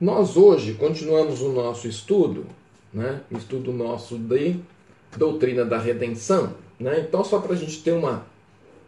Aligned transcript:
Nós 0.00 0.36
hoje 0.36 0.74
continuamos 0.74 1.40
o 1.40 1.52
nosso 1.52 1.86
estudo, 1.86 2.46
né? 2.92 3.20
estudo 3.30 3.72
nosso 3.72 4.18
de 4.18 4.60
doutrina 5.16 5.64
da 5.64 5.78
redenção. 5.78 6.54
Né? 6.80 7.04
Então, 7.06 7.22
só 7.22 7.38
para 7.38 7.52
a 7.52 7.56
gente 7.56 7.80
ter 7.80 7.92
uma, 7.92 8.26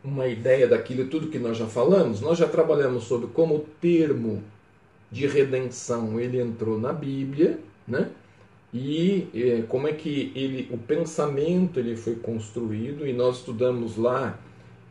uma 0.03 0.27
ideia 0.27 0.67
daquilo 0.67 1.09
tudo 1.09 1.29
que 1.29 1.39
nós 1.39 1.57
já 1.57 1.67
falamos, 1.67 2.21
nós 2.21 2.37
já 2.37 2.49
trabalhamos 2.49 3.05
sobre 3.05 3.29
como 3.29 3.55
o 3.55 3.67
termo 3.81 4.43
de 5.09 5.29
redenção 5.29 6.19
ele 6.19 6.41
entrou 6.41 6.77
na 6.77 6.93
Bíblia, 6.93 7.61
né? 7.87 8.11
e 8.75 9.29
eh, 9.33 9.63
como 9.69 9.87
é 9.87 9.93
que 9.93 10.33
ele, 10.35 10.69
o 10.73 10.77
pensamento 10.77 11.79
ele 11.79 11.97
foi 11.97 12.17
construído, 12.17 13.07
e 13.07 13.13
nós 13.13 13.39
estudamos 13.39 13.97
lá 13.97 14.39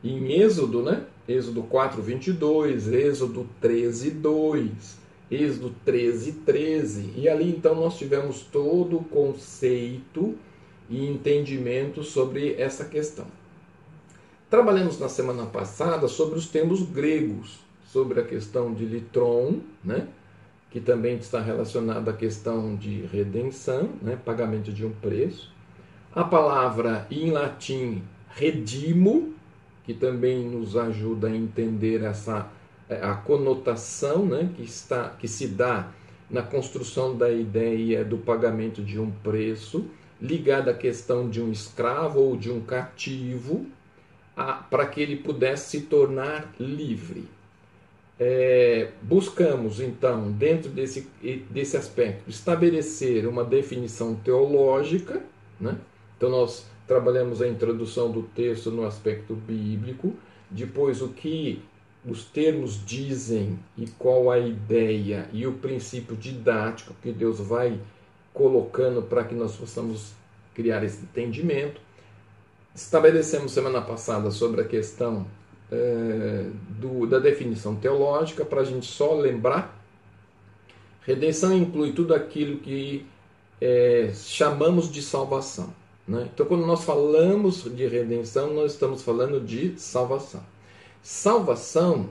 em 0.02 0.32
Êxodo, 0.32 0.82
né? 0.82 1.04
Êxodo 1.28 1.62
4, 1.64 2.02
22, 2.02 2.88
Êxodo 2.88 3.48
13, 3.60 4.12
2, 4.12 5.05
Êxodo 5.30 5.74
13, 5.84 6.32
13. 6.46 7.14
E 7.16 7.28
ali 7.28 7.50
então 7.50 7.76
nós 7.76 7.98
tivemos 7.98 8.42
todo 8.42 8.98
o 8.98 9.04
conceito 9.04 10.36
e 10.90 11.06
entendimento 11.08 12.04
sobre 12.04 12.54
essa 12.54 12.86
questão. 12.86 13.26
Trabalhamos 14.50 15.00
na 15.00 15.10
semana 15.10 15.46
passada 15.48 16.08
sobre 16.08 16.38
os 16.38 16.48
termos 16.48 16.84
gregos, 16.84 17.60
sobre 17.88 18.20
a 18.20 18.24
questão 18.24 18.74
de 18.74 18.86
litron, 18.86 19.60
né? 19.84 20.08
que 20.70 20.80
também 20.80 21.16
está 21.16 21.42
relacionado 21.42 22.10
à 22.10 22.14
questão 22.14 22.76
de 22.76 23.02
redenção, 23.12 23.90
né? 24.02 24.20
pagamento 24.24 24.72
de 24.72 24.86
um 24.86 24.92
preço. 24.92 25.52
A 26.14 26.24
palavra 26.24 27.08
em 27.10 27.32
latim 27.32 28.04
redimo, 28.30 29.34
que 29.84 29.94
também 29.94 30.48
nos 30.48 30.78
ajuda 30.78 31.28
a 31.28 31.36
entender 31.36 32.04
essa 32.04 32.50
a 32.90 33.14
conotação 33.16 34.26
né, 34.26 34.50
que, 34.56 34.64
está, 34.64 35.10
que 35.10 35.28
se 35.28 35.48
dá 35.48 35.92
na 36.30 36.42
construção 36.42 37.16
da 37.16 37.32
ideia 37.32 38.04
do 38.04 38.18
pagamento 38.18 38.82
de 38.82 39.00
um 39.00 39.12
preço, 39.12 39.86
ligada 40.22 40.72
à 40.72 40.74
questão 40.74 41.30
de 41.30 41.42
um 41.42 41.52
escravo 41.52 42.20
ou 42.20 42.38
de 42.38 42.52
um 42.52 42.62
cativo, 42.62 43.66
para 44.70 44.86
que 44.86 45.02
ele 45.02 45.18
pudesse 45.18 45.70
se 45.70 45.82
tornar 45.86 46.54
livre. 46.60 47.28
É, 48.18 48.92
buscamos, 49.02 49.80
então, 49.80 50.32
dentro 50.32 50.70
desse, 50.70 51.08
desse 51.50 51.76
aspecto, 51.76 52.30
estabelecer 52.30 53.28
uma 53.28 53.44
definição 53.44 54.16
teológica. 54.16 55.22
Né? 55.60 55.78
Então, 56.18 56.30
nós 56.30 56.66
trabalhamos 56.88 57.42
a 57.42 57.48
introdução 57.48 58.12
do 58.12 58.24
texto 58.24 58.72
no 58.72 58.86
aspecto 58.86 59.34
bíblico, 59.34 60.14
depois 60.50 61.02
o 61.02 61.10
que 61.10 61.62
os 62.08 62.26
termos 62.26 62.84
dizem 62.86 63.58
e 63.78 63.88
qual 63.88 64.30
a 64.30 64.38
ideia 64.38 65.28
e 65.34 65.48
o 65.48 65.54
princípio 65.54 66.16
didático 66.16 66.94
que 67.02 67.12
Deus 67.12 67.40
vai 67.40 67.80
colocando 68.34 69.02
para 69.02 69.24
que 69.24 69.34
nós 69.34 69.56
possamos 69.56 70.12
criar 70.54 70.84
esse 70.84 71.04
entendimento. 71.04 71.82
Estabelecemos 72.74 73.52
semana 73.52 73.82
passada 73.82 74.30
sobre 74.30 74.62
a 74.62 74.66
questão 74.66 75.26
é, 75.72 76.46
do, 76.70 77.08
da 77.08 77.20
definição 77.20 77.76
teológica, 77.76 78.46
para 78.46 78.62
a 78.62 78.66
gente 78.66 78.86
só 78.86 79.14
lembrar. 79.14 79.82
Redenção 81.02 81.56
inclui 81.56 81.94
tudo 81.94 82.14
aquilo 82.14 82.58
que 82.60 83.06
é, 83.62 84.12
chamamos 84.14 84.92
de 84.92 85.02
salvação. 85.02 85.74
Né? 86.08 86.30
Então, 86.34 86.46
quando 86.46 86.66
nós 86.66 86.84
falamos 86.84 87.64
de 87.64 87.88
redenção, 87.88 88.54
nós 88.54 88.74
estamos 88.74 89.02
falando 89.02 89.40
de 89.40 89.80
salvação. 89.80 90.44
Salvação, 91.08 92.10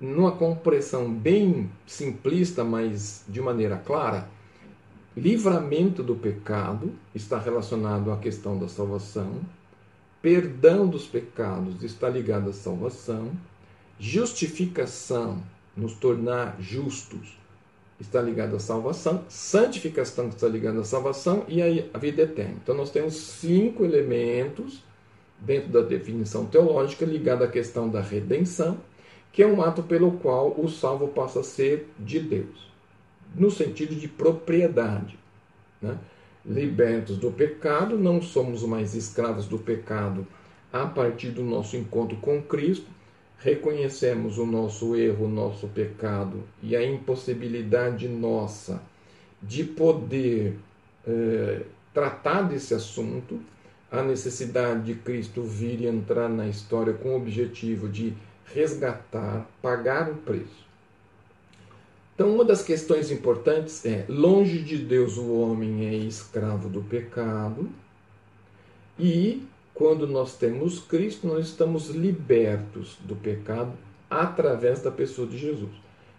numa 0.00 0.32
compreensão 0.32 1.08
bem 1.08 1.70
simplista, 1.86 2.64
mas 2.64 3.22
de 3.28 3.40
maneira 3.40 3.76
clara, 3.76 4.28
livramento 5.16 6.02
do 6.02 6.16
pecado 6.16 6.92
está 7.14 7.38
relacionado 7.38 8.10
à 8.10 8.16
questão 8.16 8.58
da 8.58 8.66
salvação, 8.66 9.40
perdão 10.20 10.88
dos 10.88 11.06
pecados 11.06 11.84
está 11.84 12.08
ligado 12.08 12.50
à 12.50 12.52
salvação, 12.52 13.30
justificação, 13.96 15.40
nos 15.76 15.94
tornar 15.94 16.56
justos, 16.58 17.38
está 18.00 18.20
ligado 18.20 18.56
à 18.56 18.58
salvação, 18.58 19.24
santificação 19.28 20.30
está 20.30 20.48
ligada 20.48 20.80
à 20.80 20.84
salvação 20.84 21.44
e 21.46 21.62
à 21.62 21.96
vida 21.96 22.22
eterna. 22.22 22.56
Então 22.60 22.74
nós 22.74 22.90
temos 22.90 23.14
cinco 23.14 23.84
elementos 23.84 24.84
dentro 25.38 25.70
da 25.70 25.82
definição 25.82 26.46
teológica 26.46 27.04
ligada 27.04 27.44
à 27.44 27.48
questão 27.48 27.88
da 27.88 28.00
redenção, 28.00 28.78
que 29.32 29.42
é 29.42 29.46
um 29.46 29.62
ato 29.62 29.82
pelo 29.82 30.12
qual 30.12 30.54
o 30.58 30.68
salvo 30.68 31.08
passa 31.08 31.40
a 31.40 31.44
ser 31.44 31.88
de 31.98 32.18
Deus, 32.18 32.70
no 33.34 33.50
sentido 33.50 33.94
de 33.94 34.08
propriedade. 34.08 35.18
Né? 35.80 35.98
Libertos 36.44 37.18
do 37.18 37.30
pecado, 37.30 37.98
não 37.98 38.22
somos 38.22 38.62
mais 38.62 38.94
escravos 38.94 39.46
do 39.46 39.58
pecado 39.58 40.26
a 40.72 40.86
partir 40.86 41.30
do 41.30 41.42
nosso 41.42 41.76
encontro 41.76 42.16
com 42.18 42.42
Cristo, 42.42 42.86
reconhecemos 43.38 44.38
o 44.38 44.46
nosso 44.46 44.96
erro, 44.96 45.26
o 45.26 45.28
nosso 45.28 45.68
pecado 45.68 46.42
e 46.62 46.74
a 46.74 46.84
impossibilidade 46.84 48.08
nossa 48.08 48.82
de 49.42 49.64
poder 49.64 50.56
eh, 51.06 51.62
tratar 51.92 52.42
desse 52.42 52.74
assunto, 52.74 53.40
a 53.90 54.02
necessidade 54.02 54.84
de 54.84 54.94
Cristo 54.94 55.42
vir 55.42 55.80
e 55.80 55.86
entrar 55.86 56.28
na 56.28 56.48
história 56.48 56.92
com 56.92 57.10
o 57.10 57.16
objetivo 57.16 57.88
de 57.88 58.14
resgatar, 58.52 59.46
pagar 59.62 60.10
o 60.10 60.14
preço. 60.16 60.66
Então, 62.14 62.34
uma 62.34 62.44
das 62.44 62.62
questões 62.62 63.10
importantes 63.10 63.84
é: 63.84 64.06
longe 64.08 64.62
de 64.62 64.78
Deus 64.78 65.18
o 65.18 65.32
homem 65.38 65.86
é 65.86 65.94
escravo 65.94 66.68
do 66.68 66.82
pecado, 66.82 67.68
e 68.98 69.46
quando 69.74 70.06
nós 70.06 70.36
temos 70.36 70.80
Cristo, 70.80 71.26
nós 71.26 71.46
estamos 71.46 71.90
libertos 71.90 72.96
do 73.04 73.14
pecado 73.14 73.72
através 74.08 74.80
da 74.80 74.90
pessoa 74.90 75.28
de 75.28 75.36
Jesus. 75.36 75.70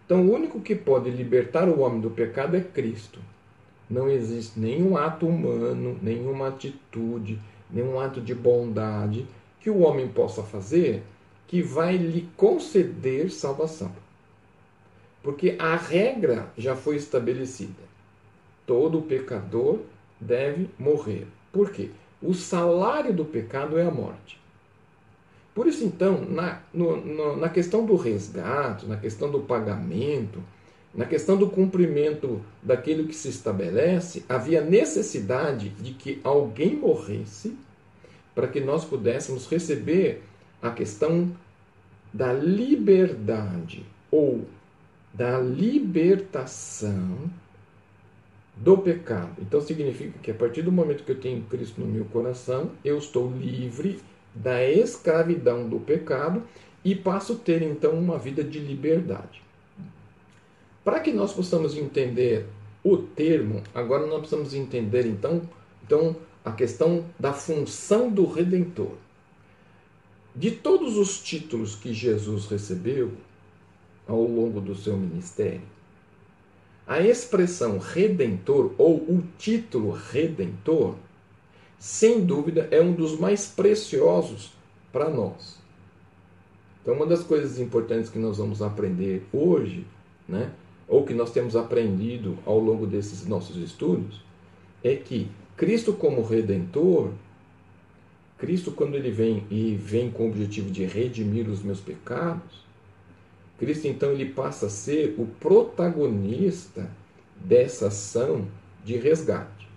Então, 0.06 0.26
o 0.26 0.32
único 0.34 0.62
que 0.62 0.76
pode 0.76 1.10
libertar 1.10 1.68
o 1.68 1.80
homem 1.80 2.00
do 2.00 2.12
pecado 2.12 2.56
é 2.56 2.62
Cristo. 2.62 3.20
Não 3.90 4.08
existe 4.08 4.60
nenhum 4.60 4.96
ato 4.96 5.28
humano, 5.28 5.98
nenhuma 6.02 6.50
atitude, 6.50 7.40
nenhum 7.70 8.00
ato 8.00 8.22
de 8.22 8.34
bondade 8.34 9.26
que 9.60 9.70
o 9.70 9.80
homem 9.80 10.08
possa 10.08 10.44
fazer 10.44 11.04
que 11.48 11.62
vai 11.62 11.98
lhe 11.98 12.30
conceder 12.36 13.32
salvação. 13.32 13.92
Porque 15.24 15.56
a 15.60 15.76
regra 15.76 16.52
já 16.58 16.76
foi 16.76 16.96
estabelecida. 16.96 17.88
Todo 18.66 19.02
pecador 19.02 19.80
deve 20.20 20.70
morrer. 20.78 21.28
Por 21.52 21.72
quê? 21.72 21.92
O 22.22 22.34
salário 22.34 23.14
do 23.14 23.26
pecado 23.26 23.78
é 23.78 23.86
a 23.86 23.92
morte. 23.92 24.40
Por 25.54 25.68
isso, 25.68 25.84
então, 25.84 26.22
na, 26.22 26.62
no, 26.74 26.98
no, 26.98 27.36
na 27.36 27.50
questão 27.50 27.86
do 27.86 27.96
resgate, 27.96 28.86
na 28.86 28.98
questão 28.98 29.32
do 29.32 29.40
pagamento, 29.40 30.40
na 30.98 31.06
questão 31.06 31.38
do 31.38 31.48
cumprimento 31.48 32.42
daquilo 32.62 33.08
que 33.08 33.16
se 33.16 33.30
estabelece, 33.30 34.26
havia 34.28 34.62
necessidade 34.62 35.70
de 35.70 35.94
que 35.94 36.20
alguém 36.24 36.76
morresse 36.76 37.56
para 38.34 38.48
que 38.48 38.60
nós 38.60 38.84
pudéssemos 38.84 39.46
receber 39.46 40.24
a 40.60 40.72
questão 40.72 41.32
da 42.12 42.34
liberdade 42.34 43.86
ou 44.10 44.46
da 45.14 45.40
libertação 45.40 47.30
do 48.56 48.76
pecado. 48.80 49.36
Então 49.40 49.62
significa 49.62 50.18
que 50.18 50.32
a 50.32 50.34
partir 50.34 50.64
do 50.64 50.72
momento 50.72 51.04
que 51.04 51.12
eu 51.12 51.20
tenho 51.20 51.44
Cristo 51.44 51.80
no 51.80 51.86
meu 51.86 52.06
coração, 52.06 52.72
eu 52.84 52.98
estou 52.98 53.32
livre 53.32 54.00
da 54.34 54.68
escravidão 54.68 55.70
do 55.70 55.80
pecado 55.80 56.42
e 56.84 56.96
passo 56.96 57.34
a 57.34 57.36
ter 57.36 57.62
então 57.62 57.92
uma 57.92 58.18
vida 58.18 58.44
de 58.44 58.58
liberdade. 58.58 59.47
Para 60.88 61.02
que 61.02 61.12
nós 61.12 61.34
possamos 61.34 61.76
entender 61.76 62.46
o 62.82 62.96
termo, 62.96 63.62
agora 63.76 64.08
nós 64.08 64.20
precisamos 64.20 64.54
entender 64.54 65.06
então, 65.06 65.42
então 65.84 66.16
a 66.46 66.54
questão 66.54 67.04
da 67.20 67.34
função 67.34 68.10
do 68.10 68.26
redentor. 68.26 68.94
De 70.34 70.50
todos 70.50 70.96
os 70.96 71.22
títulos 71.22 71.76
que 71.76 71.94
Jesus 71.94 72.46
recebeu 72.46 73.12
ao 74.08 74.22
longo 74.24 74.62
do 74.62 74.74
seu 74.76 74.96
ministério, 74.96 75.60
a 76.88 77.02
expressão 77.02 77.80
redentor 77.80 78.74
ou 78.78 78.96
o 78.96 79.22
título 79.38 79.92
redentor, 79.92 80.96
sem 81.78 82.26
dúvida, 82.26 82.66
é 82.72 82.82
um 82.82 82.94
dos 82.94 83.20
mais 83.20 83.46
preciosos 83.46 84.54
para 84.94 85.10
nós. 85.10 85.60
Então, 86.82 86.94
uma 86.94 87.06
das 87.06 87.24
coisas 87.24 87.60
importantes 87.60 88.10
que 88.10 88.18
nós 88.18 88.38
vamos 88.38 88.62
aprender 88.62 89.28
hoje, 89.34 89.86
né, 90.26 90.50
ou 90.88 91.04
que 91.04 91.14
nós 91.14 91.32
temos 91.32 91.56
aprendido 91.56 92.38
ao 92.46 92.60
longo 92.60 92.88
desses 92.88 93.26
nossos 93.28 93.58
estudos, 93.58 94.24
é 94.84 94.96
que 94.96 95.30
Cristo 95.56 95.92
como 95.94 96.22
redentor, 96.22 97.12
Cristo 98.38 98.72
quando 98.72 98.96
ele 98.96 99.12
vem 99.12 99.44
e 99.50 99.76
vem 99.76 100.10
com 100.10 100.26
o 100.26 100.30
objetivo 100.30 100.70
de 100.70 100.86
redimir 100.86 101.50
os 101.50 101.62
meus 101.62 101.80
pecados, 101.80 102.66
Cristo 103.58 103.88
então 103.88 104.12
ele 104.12 104.28
passa 104.28 104.68
a 104.68 104.70
ser 104.70 105.16
o 105.18 105.26
protagonista 105.26 106.90
dessa 107.36 107.88
ação 107.88 108.48
de 108.86 108.98
resgate. 108.98 109.68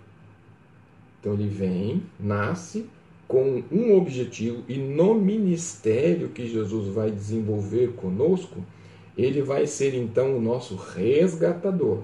Então 1.19 1.33
ele 1.33 1.47
vem, 1.47 2.03
nasce 2.19 2.87
com 3.27 3.63
um 3.71 3.95
objetivo 3.95 4.63
e 4.67 4.77
no 4.77 5.15
ministério 5.15 6.29
que 6.29 6.47
Jesus 6.47 6.93
vai 6.93 7.09
desenvolver 7.09 7.93
conosco, 7.93 8.63
ele 9.23 9.41
vai 9.41 9.67
ser 9.67 9.93
então 9.93 10.35
o 10.35 10.41
nosso 10.41 10.75
resgatador. 10.75 12.01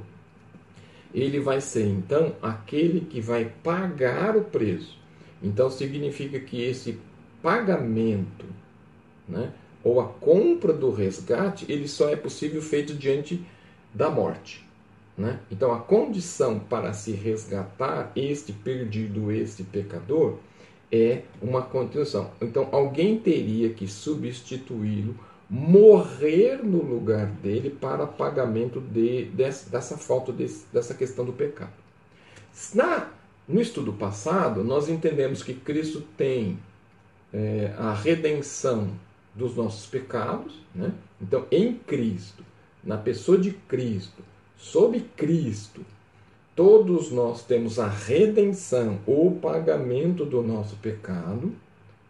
Ele 1.13 1.39
vai 1.39 1.61
ser 1.61 1.87
então 1.87 2.35
aquele 2.41 3.01
que 3.01 3.21
vai 3.21 3.51
pagar 3.63 4.35
o 4.35 4.43
preço. 4.43 4.97
Então 5.41 5.69
significa 5.69 6.39
que 6.39 6.61
esse 6.61 6.99
pagamento, 7.41 8.45
né, 9.27 9.51
ou 9.83 10.01
a 10.01 10.05
compra 10.07 10.73
do 10.73 10.91
resgate, 10.91 11.65
ele 11.69 11.87
só 11.87 12.09
é 12.09 12.15
possível 12.15 12.61
feito 12.61 12.93
diante 12.93 13.41
da 13.93 14.09
morte. 14.09 14.67
Né? 15.17 15.39
Então, 15.51 15.71
a 15.71 15.79
condição 15.79 16.59
para 16.59 16.93
se 16.93 17.11
resgatar 17.11 18.11
este 18.15 18.53
perdido, 18.53 19.31
este 19.31 19.63
pecador, 19.63 20.37
é 20.91 21.23
uma 21.41 21.61
continuação. 21.61 22.31
Então, 22.39 22.69
alguém 22.71 23.17
teria 23.17 23.69
que 23.69 23.87
substituí-lo, 23.87 25.15
morrer 25.49 26.63
no 26.63 26.81
lugar 26.81 27.27
dele 27.27 27.69
para 27.69 28.05
pagamento 28.05 28.81
de, 28.81 29.25
dessa, 29.25 29.69
dessa 29.69 29.97
falta, 29.97 30.31
desse, 30.31 30.65
dessa 30.73 30.93
questão 30.93 31.23
do 31.23 31.31
pecado. 31.31 31.71
Na, 32.73 33.09
no 33.47 33.61
estudo 33.61 33.93
passado, 33.93 34.63
nós 34.63 34.89
entendemos 34.89 35.41
que 35.41 35.53
Cristo 35.53 36.01
tem 36.17 36.59
é, 37.33 37.73
a 37.77 37.93
redenção 37.93 38.91
dos 39.33 39.55
nossos 39.55 39.85
pecados. 39.85 40.61
Né? 40.75 40.91
Então, 41.21 41.45
em 41.49 41.75
Cristo, 41.75 42.43
na 42.83 42.97
pessoa 42.97 43.37
de 43.37 43.51
Cristo, 43.51 44.23
sob 44.57 44.99
Cristo, 45.15 45.85
todos 46.55 47.11
nós 47.11 47.43
temos 47.43 47.79
a 47.79 47.87
redenção 47.87 48.99
ou 49.05 49.31
pagamento 49.35 50.25
do 50.25 50.41
nosso 50.41 50.75
pecado. 50.77 51.53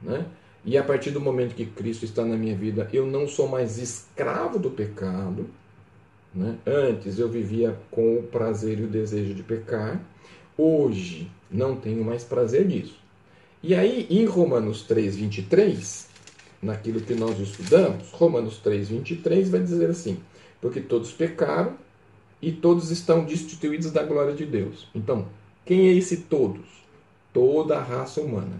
Né? 0.01 0.25
E 0.67 0.77
a 0.77 0.83
partir 0.83 1.11
do 1.11 1.21
momento 1.21 1.55
que 1.55 1.65
Cristo 1.65 2.03
está 2.03 2.25
na 2.25 2.35
minha 2.35 2.53
vida, 2.53 2.89
eu 2.91 3.07
não 3.07 3.25
sou 3.25 3.47
mais 3.47 3.77
escravo 3.77 4.59
do 4.59 4.69
pecado. 4.69 5.49
Né? 6.35 6.57
Antes 6.67 7.17
eu 7.17 7.29
vivia 7.29 7.79
com 7.89 8.17
o 8.17 8.23
prazer 8.23 8.77
e 8.77 8.83
o 8.83 8.87
desejo 8.87 9.33
de 9.33 9.43
pecar. 9.43 9.97
Hoje 10.57 11.31
não 11.49 11.77
tenho 11.77 12.03
mais 12.03 12.25
prazer 12.25 12.65
nisso. 12.65 12.99
E 13.63 13.73
aí, 13.73 14.07
em 14.09 14.25
Romanos 14.25 14.81
3, 14.81 15.15
23, 15.15 16.09
naquilo 16.61 16.99
que 16.99 17.15
nós 17.15 17.39
estudamos, 17.39 18.11
Romanos 18.11 18.57
3, 18.57 18.89
23 18.89 19.49
vai 19.49 19.61
dizer 19.61 19.89
assim: 19.89 20.19
Porque 20.59 20.81
todos 20.81 21.13
pecaram 21.13 21.77
e 22.41 22.51
todos 22.51 22.91
estão 22.91 23.23
destituídos 23.23 23.89
da 23.89 24.03
glória 24.03 24.33
de 24.33 24.45
Deus. 24.45 24.89
Então, 24.93 25.29
quem 25.65 25.87
é 25.87 25.93
esse 25.93 26.17
todos? 26.17 26.65
Toda 27.31 27.77
a 27.77 27.81
raça 27.81 28.19
humana. 28.19 28.59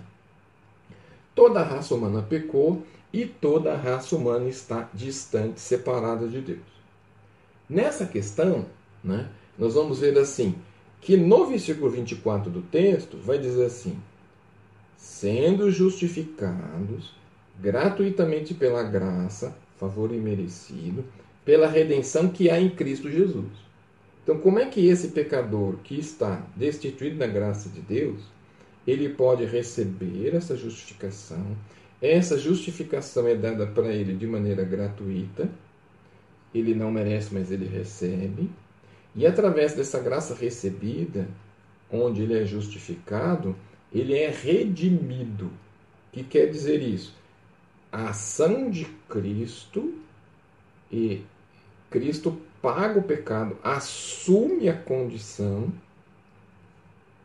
Toda 1.37 1.59
a 1.59 1.63
raça 1.63 1.93
humana 1.93 2.23
pecou 2.23 2.81
e 3.13 3.23
toda 3.23 3.71
a 3.71 3.77
raça 3.77 4.15
humana 4.15 4.49
está 4.49 4.89
distante, 4.91 5.61
separada 5.61 6.27
de 6.27 6.41
Deus. 6.41 6.65
Nessa 7.69 8.07
questão, 8.07 8.65
né, 9.03 9.29
nós 9.55 9.75
vamos 9.75 9.99
ver 9.99 10.17
assim, 10.17 10.55
que 10.99 11.15
no 11.15 11.45
versículo 11.45 11.91
24 11.91 12.49
do 12.49 12.63
texto 12.63 13.17
vai 13.17 13.37
dizer 13.37 13.65
assim: 13.65 13.99
sendo 14.97 15.69
justificados 15.69 17.13
gratuitamente 17.59 18.55
pela 18.55 18.81
graça, 18.81 19.55
favor 19.77 20.11
imerecido, 20.11 21.05
pela 21.45 21.67
redenção 21.67 22.29
que 22.29 22.49
há 22.49 22.59
em 22.59 22.71
Cristo 22.71 23.11
Jesus. 23.11 23.51
Então, 24.23 24.39
como 24.39 24.57
é 24.57 24.65
que 24.65 24.87
esse 24.87 25.09
pecador 25.09 25.75
que 25.83 25.99
está 25.99 26.41
destituído 26.55 27.19
da 27.19 27.27
graça 27.27 27.69
de 27.69 27.79
Deus, 27.79 28.21
ele 28.87 29.09
pode 29.09 29.45
receber 29.45 30.33
essa 30.33 30.55
justificação? 30.55 31.45
Essa 32.01 32.37
justificação 32.37 33.27
é 33.27 33.35
dada 33.35 33.67
para 33.67 33.89
ele 33.89 34.15
de 34.15 34.25
maneira 34.25 34.63
gratuita. 34.63 35.49
Ele 36.55 36.73
não 36.73 36.89
merece, 36.89 37.33
mas 37.33 37.51
ele 37.51 37.67
recebe. 37.67 38.49
E 39.13 39.27
através 39.27 39.73
dessa 39.73 39.99
graça 39.99 40.33
recebida, 40.33 41.27
onde 41.91 42.21
ele 42.21 42.39
é 42.39 42.45
justificado, 42.45 43.55
ele 43.93 44.15
é 44.15 44.29
redimido. 44.29 45.45
O 45.45 45.51
que 46.13 46.23
quer 46.23 46.47
dizer 46.47 46.81
isso? 46.81 47.17
a 47.91 48.09
ação 48.09 48.69
de 48.69 48.85
Cristo 49.09 49.93
e 50.91 51.23
Cristo 51.89 52.39
paga 52.61 52.99
o 52.99 53.03
pecado, 53.03 53.57
assume 53.63 54.67
a 54.69 54.73
condição 54.73 55.71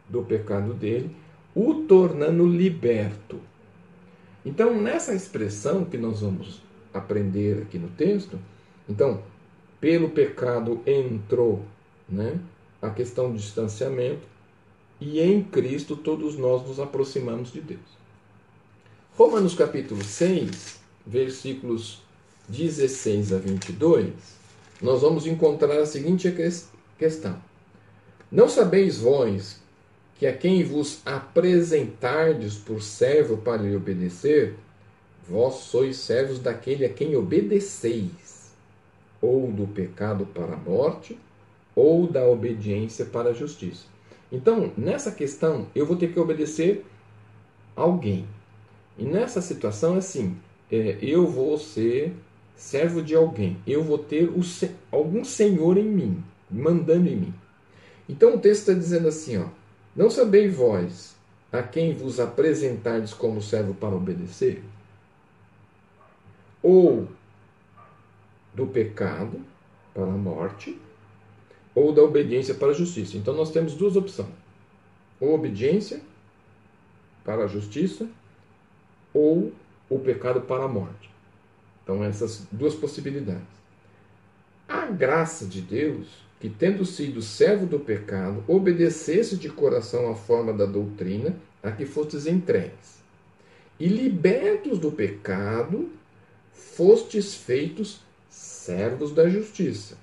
do 0.09 0.23
pecado 0.23 0.75
dele, 0.75 1.14
o 1.54 1.75
tornando 1.87 2.46
liberto. 2.46 3.40
Então, 4.44 4.81
nessa 4.81 5.14
expressão 5.14 5.84
que 5.84 5.96
nós 5.96 6.20
vamos 6.20 6.62
aprender 6.93 7.62
aqui 7.62 7.78
no 7.78 7.88
texto, 7.88 8.38
então, 8.88 9.22
pelo 9.81 10.10
pecado 10.10 10.81
entrou 10.87 11.64
né, 12.08 12.38
a 12.81 12.90
questão 12.90 13.31
do 13.31 13.38
distanciamento, 13.38 14.32
e 15.00 15.20
em 15.20 15.43
Cristo 15.43 15.96
todos 15.96 16.37
nós 16.37 16.66
nos 16.66 16.78
aproximamos 16.78 17.52
de 17.52 17.60
Deus. 17.60 17.81
Romanos 19.16 19.54
capítulo 19.54 20.02
6, 20.02 20.81
versículos 21.06 22.00
16 22.49 23.32
a 23.32 23.38
22, 23.38 24.12
nós 24.81 25.02
vamos 25.02 25.26
encontrar 25.26 25.78
a 25.78 25.87
seguinte 25.87 26.32
questão: 26.99 27.37
Não 28.31 28.49
sabeis 28.49 28.99
vós 28.99 29.62
que 30.22 30.26
a 30.28 30.32
quem 30.32 30.62
vos 30.62 31.00
apresentardes 31.04 32.54
por 32.54 32.80
servo 32.80 33.38
para 33.38 33.60
lhe 33.60 33.74
obedecer, 33.74 34.54
vós 35.28 35.54
sois 35.54 35.96
servos 35.96 36.38
daquele 36.38 36.84
a 36.84 36.88
quem 36.88 37.16
obedeceis, 37.16 38.52
ou 39.20 39.50
do 39.50 39.66
pecado 39.66 40.24
para 40.24 40.54
a 40.54 40.56
morte, 40.56 41.19
ou 41.74 42.06
da 42.06 42.24
obediência 42.24 43.04
para 43.04 43.30
a 43.30 43.32
justiça. 43.32 43.86
Então, 44.30 44.70
nessa 44.76 45.11
questão, 45.11 45.66
eu 45.75 45.85
vou 45.85 45.97
ter 45.97 46.12
que 46.12 46.20
obedecer 46.20 46.87
alguém. 47.75 48.25
E 48.97 49.04
nessa 49.04 49.42
situação, 49.42 49.97
assim, 49.97 50.37
é, 50.70 50.99
eu 51.02 51.26
vou 51.26 51.58
ser 51.58 52.12
servo 52.54 53.02
de 53.02 53.16
alguém, 53.16 53.56
eu 53.66 53.82
vou 53.82 53.99
ter 53.99 54.28
o, 54.28 54.40
algum 54.92 55.25
senhor 55.25 55.76
em 55.76 55.88
mim, 55.88 56.23
mandando 56.49 57.08
em 57.08 57.16
mim. 57.16 57.35
Então 58.08 58.37
o 58.37 58.38
texto 58.38 58.68
está 58.68 58.73
dizendo 58.73 59.08
assim: 59.08 59.38
ó, 59.38 59.47
não 59.94 60.11
sabeis 60.11 60.54
vós 60.54 61.16
a 61.52 61.62
quem 61.62 61.94
vos 61.94 62.18
apresentardes 62.18 63.12
como 63.12 63.42
servo 63.42 63.75
para 63.75 63.94
obedecer? 63.94 64.62
Ou 66.62 67.08
do 68.54 68.66
pecado 68.66 69.40
para 69.92 70.04
a 70.04 70.06
morte, 70.06 70.78
ou 71.75 71.92
da 71.92 72.02
obediência 72.02 72.54
para 72.54 72.68
a 72.68 72.75
justiça. 72.75 73.16
Então 73.16 73.34
nós 73.34 73.50
temos 73.50 73.75
duas 73.75 73.96
opções: 73.96 74.28
ou 75.20 75.34
obediência 75.34 76.00
para 77.25 77.44
a 77.44 77.46
justiça, 77.46 78.08
ou 79.12 79.52
o 79.88 79.99
pecado 79.99 80.40
para 80.42 80.64
a 80.64 80.68
morte. 80.68 81.11
Então, 81.82 82.02
essas 82.02 82.46
duas 82.50 82.75
possibilidades. 82.75 83.42
A 84.68 84.87
graça 84.87 85.44
de 85.44 85.61
Deus, 85.61 86.08
que 86.42 86.50
tendo 86.50 86.84
sido 86.84 87.22
servo 87.22 87.66
do 87.66 87.78
pecado, 87.78 88.42
obedecesse 88.49 89.37
de 89.37 89.49
coração 89.49 90.11
à 90.11 90.16
forma 90.16 90.52
da 90.52 90.66
doutrina 90.66 91.37
a 91.62 91.70
que 91.70 91.87
fostes 91.87 92.26
entregues. 92.26 92.99
E 93.78 93.87
libertos 93.87 94.80
do 94.80 94.90
pecado, 94.90 95.88
fostes 96.52 97.32
feitos 97.32 98.00
servos 98.28 99.14
da 99.14 99.28
justiça. 99.28 99.96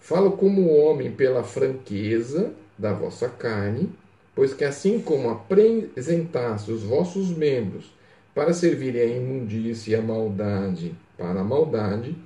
Falo 0.00 0.32
como 0.32 0.74
homem 0.78 1.12
pela 1.12 1.44
franqueza 1.44 2.54
da 2.78 2.94
vossa 2.94 3.28
carne, 3.28 3.90
pois 4.34 4.54
que 4.54 4.64
assim 4.64 4.98
como 4.98 5.28
apresentaste 5.28 6.72
os 6.72 6.82
vossos 6.82 7.28
membros 7.28 7.92
para 8.34 8.54
servirem 8.54 9.02
a 9.02 9.16
imundícia 9.16 9.92
e 9.92 9.94
a 9.94 10.00
maldade 10.00 10.94
para 11.18 11.42
a 11.42 11.44
maldade, 11.44 12.16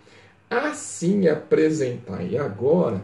assim 0.50 1.28
apresentai 1.28 2.36
agora 2.36 3.02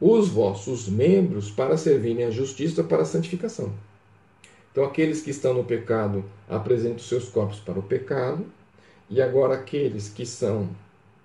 os 0.00 0.28
vossos 0.28 0.88
membros 0.88 1.50
para 1.50 1.76
servirem 1.76 2.24
a 2.24 2.30
justiça 2.30 2.82
para 2.82 3.02
a 3.02 3.06
santificação. 3.06 3.72
Então, 4.72 4.84
aqueles 4.84 5.20
que 5.20 5.30
estão 5.30 5.52
no 5.52 5.64
pecado 5.64 6.24
apresentam 6.48 7.00
seus 7.00 7.28
corpos 7.28 7.58
para 7.58 7.78
o 7.78 7.82
pecado, 7.82 8.46
e 9.08 9.20
agora 9.20 9.54
aqueles 9.54 10.08
que 10.08 10.24
são 10.24 10.70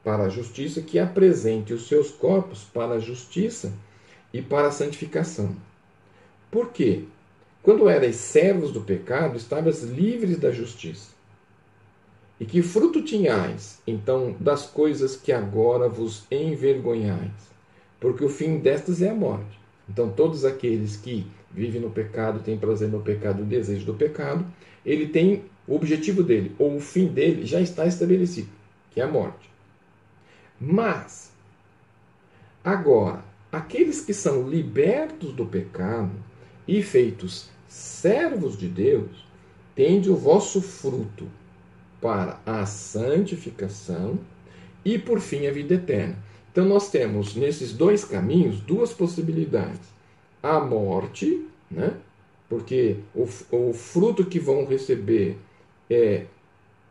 para 0.04 0.24
a 0.24 0.30
justiça, 0.30 0.82
que 0.82 1.00
apresentem 1.00 1.76
os 1.76 1.88
seus 1.88 2.12
corpos 2.12 2.64
para 2.64 2.96
a 2.96 3.00
justiça 3.00 3.72
e 4.34 4.42
para 4.42 4.68
a 4.68 4.72
santificação. 4.72 5.56
Por 6.52 6.72
quê? 6.72 7.06
Quando 7.62 7.90
erais 7.90 8.16
servos 8.16 8.72
do 8.72 8.82
pecado, 8.82 9.38
estavas 9.38 9.84
livres 9.84 10.38
da 10.38 10.52
justiça. 10.52 11.15
E 12.40 12.46
que 12.46 12.62
fruto 12.62 13.02
tinhais, 13.02 13.82
então, 13.88 14.36
das 14.40 14.66
coisas 14.66 15.16
que 15.16 15.32
agora 15.32 15.88
vos 15.88 16.26
envergonhais? 16.30 17.32
Porque 18.00 18.26
o 18.26 18.30
fim 18.30 18.58
destas 18.58 19.02
é 19.02 19.10
a 19.10 19.16
morte. 19.16 19.58
Então, 19.90 20.10
todos 20.10 20.44
aqueles 20.44 20.98
que 20.98 21.26
vivem 21.50 21.80
no 21.80 21.90
pecado, 21.90 22.42
têm 22.42 22.58
prazer 22.58 22.90
no 22.90 23.02
pecado, 23.02 23.42
o 23.42 23.46
desejo 23.46 23.86
do 23.86 23.94
pecado, 23.94 24.46
ele 24.86 25.08
tem 25.08 25.44
o 25.66 25.76
objetivo 25.76 26.22
dele, 26.22 26.54
ou 26.60 26.76
o 26.76 26.82
fim 26.82 27.08
dele, 27.08 27.46
já 27.46 27.62
está 27.62 27.86
estabelecido, 27.86 28.50
que 28.92 29.00
é 29.00 29.04
a 29.04 29.08
morte. 29.08 29.50
Mas, 30.60 31.32
agora, 32.64 33.24
aqueles 33.52 34.02
que 34.02 34.14
são 34.14 34.48
libertos 34.48 35.34
do 35.34 35.46
pecado 35.46 36.12
e 36.68 36.84
feitos 36.84 37.50
servos 37.68 38.58
de 38.58 38.68
Deus, 38.68 39.26
tende 39.74 40.10
o 40.10 40.16
vosso 40.16 40.62
fruto 40.62 41.28
para 42.02 42.40
a 42.46 42.66
santificação 42.66 44.20
e, 44.84 44.98
por 44.98 45.20
fim, 45.20 45.48
a 45.48 45.52
vida 45.52 45.76
eterna. 45.76 46.18
Então, 46.52 46.66
nós 46.66 46.90
temos 46.90 47.36
nesses 47.36 47.74
dois 47.74 48.06
caminhos 48.06 48.60
duas 48.62 48.94
possibilidades: 48.94 49.82
a 50.42 50.60
morte, 50.60 51.46
né? 51.70 51.96
porque 52.48 52.98
o, 53.14 53.28
o 53.52 53.74
fruto 53.74 54.26
que 54.26 54.40
vão 54.40 54.66
receber 54.66 55.38
é 55.90 56.26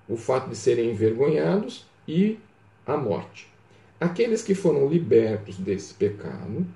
o 0.08 0.16
fato 0.16 0.50
de 0.50 0.56
serem 0.56 0.90
envergonhados 0.90 1.87
e 2.06 2.38
a 2.87 2.96
morte. 2.96 3.49
Aqueles 3.99 4.42
que 4.42 4.54
foram 4.54 4.88
libertos 4.88 5.56
desse 5.56 5.94
pecado 5.94 6.66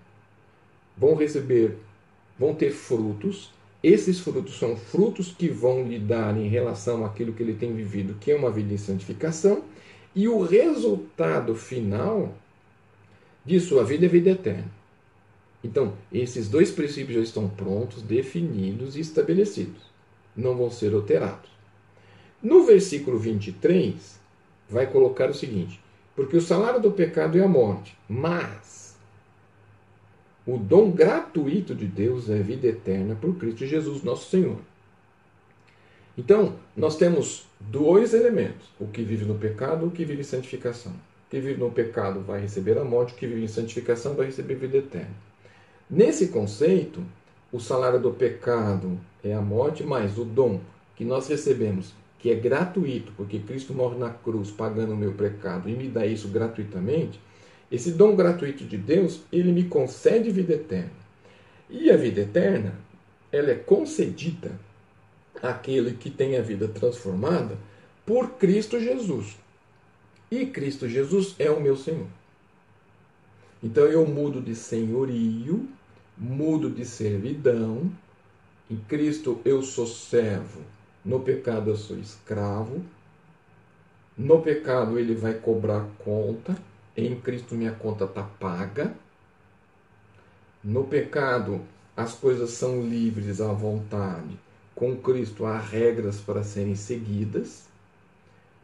vão 0.96 1.14
receber, 1.14 1.76
vão 2.38 2.54
ter 2.54 2.70
frutos. 2.70 3.52
Esses 3.82 4.18
frutos 4.18 4.58
são 4.58 4.76
frutos 4.76 5.32
que 5.32 5.48
vão 5.48 5.84
lhe 5.84 5.98
dar 5.98 6.36
em 6.36 6.48
relação 6.48 7.04
àquilo 7.04 7.32
que 7.32 7.42
ele 7.42 7.54
tem 7.54 7.72
vivido, 7.72 8.16
que 8.20 8.32
é 8.32 8.36
uma 8.36 8.50
vida 8.50 8.74
em 8.74 8.78
santificação, 8.78 9.62
e 10.14 10.26
o 10.26 10.42
resultado 10.42 11.54
final 11.54 12.34
de 13.44 13.60
sua 13.60 13.84
vida 13.84 14.06
é 14.06 14.08
vida 14.08 14.30
eterna. 14.30 14.70
Então, 15.62 15.94
esses 16.12 16.48
dois 16.48 16.70
princípios 16.70 17.16
já 17.16 17.22
estão 17.22 17.48
prontos, 17.48 18.02
definidos 18.02 18.96
e 18.96 19.00
estabelecidos. 19.00 19.82
Não 20.36 20.56
vão 20.56 20.70
ser 20.70 20.94
alterados. 20.94 21.50
No 22.42 22.64
versículo 22.64 23.18
23, 23.18 24.20
vai 24.68 24.86
colocar 24.86 25.30
o 25.30 25.34
seguinte: 25.34 25.80
Porque 26.14 26.36
o 26.36 26.40
salário 26.40 26.80
do 26.80 26.92
pecado 26.92 27.36
é 27.36 27.42
a 27.42 27.48
morte, 27.48 27.96
mas 28.08 28.87
o 30.48 30.56
dom 30.56 30.90
gratuito 30.90 31.74
de 31.74 31.84
Deus 31.84 32.30
é 32.30 32.38
vida 32.38 32.66
eterna 32.66 33.14
por 33.14 33.34
Cristo 33.34 33.66
Jesus, 33.66 34.02
nosso 34.02 34.30
Senhor. 34.30 34.56
Então, 36.16 36.54
nós 36.74 36.96
temos 36.96 37.46
dois 37.60 38.14
elementos: 38.14 38.66
o 38.80 38.86
que 38.86 39.02
vive 39.02 39.26
no 39.26 39.34
pecado 39.34 39.84
e 39.84 39.88
o 39.88 39.90
que 39.90 40.06
vive 40.06 40.22
em 40.22 40.24
santificação. 40.24 40.92
O 40.92 41.30
que 41.30 41.38
vive 41.38 41.60
no 41.60 41.70
pecado 41.70 42.20
vai 42.20 42.40
receber 42.40 42.78
a 42.78 42.84
morte, 42.84 43.12
o 43.12 43.16
que 43.16 43.26
vive 43.26 43.44
em 43.44 43.48
santificação 43.48 44.14
vai 44.14 44.24
receber 44.24 44.54
vida 44.54 44.78
eterna. 44.78 45.14
Nesse 45.90 46.28
conceito, 46.28 47.02
o 47.52 47.60
salário 47.60 48.00
do 48.00 48.12
pecado 48.12 48.98
é 49.22 49.34
a 49.34 49.42
morte, 49.42 49.84
mas 49.84 50.16
o 50.16 50.24
dom 50.24 50.60
que 50.96 51.04
nós 51.04 51.28
recebemos 51.28 51.92
que 52.18 52.30
é 52.30 52.34
gratuito, 52.34 53.12
porque 53.18 53.38
Cristo 53.38 53.74
morre 53.74 53.98
na 53.98 54.08
cruz 54.08 54.50
pagando 54.50 54.94
o 54.94 54.96
meu 54.96 55.12
pecado 55.12 55.68
e 55.68 55.74
me 55.74 55.88
dá 55.88 56.06
isso 56.06 56.26
gratuitamente, 56.28 57.20
esse 57.70 57.92
dom 57.92 58.16
gratuito 58.16 58.64
de 58.64 58.76
Deus, 58.76 59.20
ele 59.32 59.52
me 59.52 59.64
concede 59.64 60.30
vida 60.30 60.54
eterna. 60.54 60.90
E 61.68 61.90
a 61.90 61.96
vida 61.96 62.22
eterna, 62.22 62.74
ela 63.30 63.50
é 63.50 63.54
concedida 63.54 64.52
àquele 65.42 65.92
que 65.94 66.10
tem 66.10 66.36
a 66.36 66.42
vida 66.42 66.66
transformada 66.68 67.56
por 68.06 68.30
Cristo 68.32 68.80
Jesus. 68.80 69.36
E 70.30 70.46
Cristo 70.46 70.88
Jesus 70.88 71.34
é 71.38 71.50
o 71.50 71.60
meu 71.60 71.76
Senhor. 71.76 72.06
Então 73.62 73.84
eu 73.84 74.06
mudo 74.06 74.40
de 74.40 74.54
senhorio, 74.54 75.68
mudo 76.16 76.70
de 76.70 76.84
servidão. 76.84 77.90
Em 78.70 78.76
Cristo 78.76 79.40
eu 79.44 79.62
sou 79.62 79.86
servo 79.86 80.60
no 81.08 81.20
pecado 81.20 81.70
eu 81.70 81.76
sou 81.76 81.98
escravo. 81.98 82.82
No 84.16 84.42
pecado 84.42 84.98
ele 84.98 85.14
vai 85.14 85.32
cobrar 85.32 85.86
conta. 86.04 86.54
Em 86.98 87.14
Cristo 87.20 87.54
minha 87.54 87.72
conta 87.72 88.04
está 88.04 88.22
paga. 88.22 88.92
No 90.62 90.84
pecado 90.84 91.60
as 91.96 92.14
coisas 92.14 92.50
são 92.50 92.82
livres 92.82 93.40
à 93.40 93.52
vontade. 93.52 94.38
Com 94.74 94.96
Cristo 94.96 95.46
há 95.46 95.58
regras 95.58 96.20
para 96.20 96.42
serem 96.42 96.74
seguidas. 96.74 97.66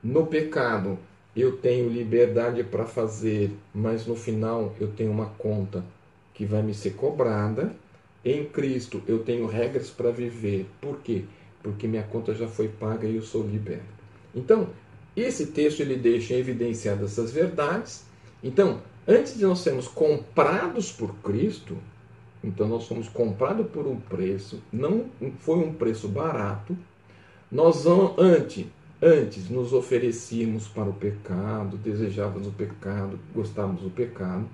No 0.02 0.26
pecado 0.26 0.98
eu 1.36 1.56
tenho 1.56 1.88
liberdade 1.88 2.62
para 2.62 2.84
fazer, 2.84 3.50
mas 3.74 4.06
no 4.06 4.14
final 4.14 4.74
eu 4.80 4.88
tenho 4.88 5.10
uma 5.10 5.26
conta 5.38 5.84
que 6.32 6.44
vai 6.44 6.62
me 6.62 6.74
ser 6.74 6.94
cobrada. 6.94 7.74
Em 8.24 8.44
Cristo 8.44 9.02
eu 9.06 9.20
tenho 9.20 9.46
regras 9.46 9.90
para 9.90 10.10
viver. 10.10 10.68
Por 10.80 10.98
quê? 10.98 11.24
porque 11.64 11.88
minha 11.88 12.02
conta 12.02 12.34
já 12.34 12.46
foi 12.46 12.68
paga 12.68 13.08
e 13.08 13.16
eu 13.16 13.22
sou 13.22 13.42
liberto. 13.42 13.82
Então, 14.34 14.68
esse 15.16 15.46
texto 15.46 15.80
ele 15.80 15.96
deixa 15.96 16.34
evidenciadas 16.34 17.12
essas 17.12 17.32
verdades. 17.32 18.04
Então, 18.44 18.82
antes 19.08 19.38
de 19.38 19.44
nós 19.46 19.60
sermos 19.60 19.88
comprados 19.88 20.92
por 20.92 21.14
Cristo, 21.20 21.78
então 22.44 22.68
nós 22.68 22.86
fomos 22.86 23.08
comprados 23.08 23.66
por 23.68 23.86
um 23.86 23.96
preço, 23.96 24.62
não 24.70 25.06
foi 25.38 25.60
um 25.60 25.72
preço 25.72 26.06
barato. 26.08 26.76
Nós 27.50 27.86
antes, 28.18 28.66
antes 29.00 29.48
nos 29.48 29.72
oferecíamos 29.72 30.68
para 30.68 30.90
o 30.90 30.92
pecado, 30.92 31.78
desejávamos 31.78 32.46
o 32.46 32.52
pecado, 32.52 33.18
gostávamos 33.34 33.80
do 33.80 33.88
pecado, 33.88 34.46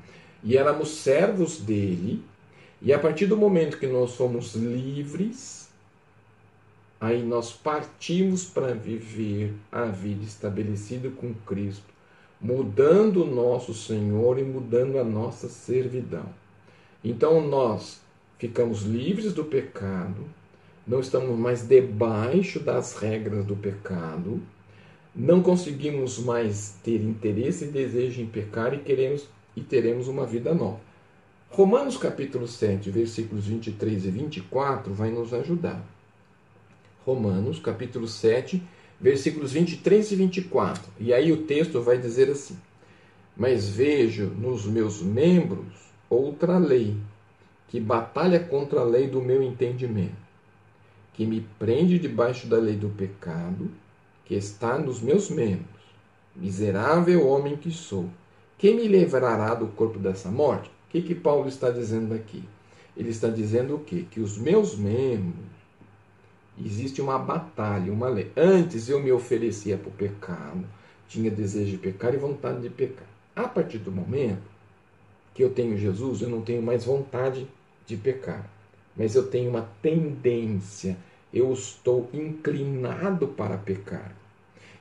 e 0.45 0.57
éramos 0.57 0.91
servos 0.99 1.59
dele. 1.59 2.23
E 2.81 2.93
a 2.93 2.99
partir 2.99 3.27
do 3.27 3.37
momento 3.37 3.77
que 3.77 3.89
nós 3.89 4.13
somos 4.13 4.55
livres, 4.55 5.69
aí 7.01 7.25
nós 7.25 7.53
partimos 7.53 8.45
para 8.45 8.73
viver 8.73 9.53
a 9.73 9.87
vida 9.87 10.25
estabelecida 10.25 11.11
com 11.11 11.35
Cristo, 11.45 12.00
mudando 12.41 13.25
o 13.25 13.27
nosso 13.27 13.75
Senhor 13.75 14.39
e 14.39 14.43
mudando 14.43 14.99
a 14.99 15.05
nossa 15.05 15.49
servidão. 15.49 16.27
Então 17.05 17.47
nós 17.47 18.01
ficamos 18.39 18.83
livres 18.83 19.33
do 19.35 19.45
pecado, 19.45 20.25
não 20.87 21.01
estamos 21.01 21.39
mais 21.39 21.67
debaixo 21.67 22.61
das 22.61 22.97
regras 22.97 23.45
do 23.45 23.55
pecado, 23.55 24.41
não 25.15 25.43
conseguimos 25.43 26.19
mais 26.19 26.77
ter 26.83 27.03
interesse 27.03 27.65
e 27.65 27.69
desejo 27.69 28.23
em 28.23 28.27
pecar 28.27 28.73
e 28.73 28.79
queremos 28.79 29.29
e 29.57 29.61
teremos 29.61 30.09
uma 30.09 30.25
vida 30.25 30.55
nova. 30.55 30.81
Romanos 31.51 31.97
capítulo 31.97 32.47
7, 32.47 32.91
versículos 32.91 33.47
23 33.47 34.07
e 34.07 34.11
24 34.11 34.95
vai 34.95 35.11
nos 35.11 35.35
ajudar. 35.35 35.85
Romanos, 37.05 37.59
capítulo 37.59 38.07
7, 38.07 38.63
versículos 39.01 39.53
23 39.53 40.13
e 40.13 40.17
24. 40.17 40.83
E 40.99 41.15
aí 41.15 41.33
o 41.33 41.45
texto 41.45 41.81
vai 41.81 41.99
dizer 41.99 42.31
assim: 42.31 42.59
Mas 43.37 43.69
vejo 43.69 44.27
nos 44.27 44.67
meus 44.67 45.01
membros 45.01 45.91
outra 46.09 46.59
lei, 46.59 46.97
que 47.69 47.81
batalha 47.81 48.39
contra 48.41 48.81
a 48.81 48.85
lei 48.85 49.09
do 49.09 49.23
meu 49.23 49.43
entendimento, 49.43 50.17
que 51.15 51.25
me 51.25 51.41
prende 51.59 51.99
debaixo 51.99 52.47
da 52.47 52.59
lei 52.59 52.77
do 52.77 52.91
pecado, 52.91 53.71
que 54.25 54.35
está 54.35 54.79
nos 54.79 55.01
meus 55.01 55.31
membros. 55.31 55.81
Miserável 56.37 57.27
homem 57.27 57.57
que 57.57 57.71
sou, 57.71 58.09
quem 58.57 58.77
me 58.77 58.87
livrará 58.87 59.55
do 59.55 59.67
corpo 59.69 59.99
dessa 59.99 60.31
morte? 60.31 60.69
O 60.69 60.91
que, 60.91 61.03
que 61.03 61.15
Paulo 61.15 61.49
está 61.49 61.71
dizendo 61.71 62.15
aqui? 62.15 62.45
Ele 62.97 63.09
está 63.09 63.29
dizendo 63.29 63.77
o 63.77 63.81
quê? 63.81 64.05
Que 64.11 64.21
os 64.21 64.37
meus 64.37 64.77
membros 64.77 65.50
Existe 66.65 67.01
uma 67.01 67.19
batalha, 67.19 67.93
uma 67.93 68.09
lei. 68.09 68.31
Antes 68.37 68.89
eu 68.89 69.01
me 69.03 69.11
oferecia 69.11 69.79
para 69.79 69.89
o 69.89 69.93
pecado, 69.93 70.65
tinha 71.09 71.31
desejo 71.31 71.73
de 71.73 71.79
pecar 71.79 72.15
e 72.15 72.19
vontade 72.19 72.61
de 72.61 72.69
pecar. 72.69 73.09
A 73.35 73.49
partir 73.49 73.79
do 73.79 73.91
momento 73.91 74.43
que 75.35 75.43
eu 75.43 75.51
tenho 75.51 75.79
Jesus, 75.79 76.21
eu 76.21 76.29
não 76.29 76.43
tenho 76.43 76.63
mais 76.63 76.85
vontade 76.85 77.47
de 77.87 77.97
pecar, 77.97 78.49
mas 78.97 79.15
eu 79.15 79.27
tenho 79.27 79.51
uma 79.51 79.69
tendência, 79.81 80.97
eu 81.33 81.53
estou 81.53 82.09
inclinado 82.13 83.29
para 83.29 83.57
pecar. 83.57 84.15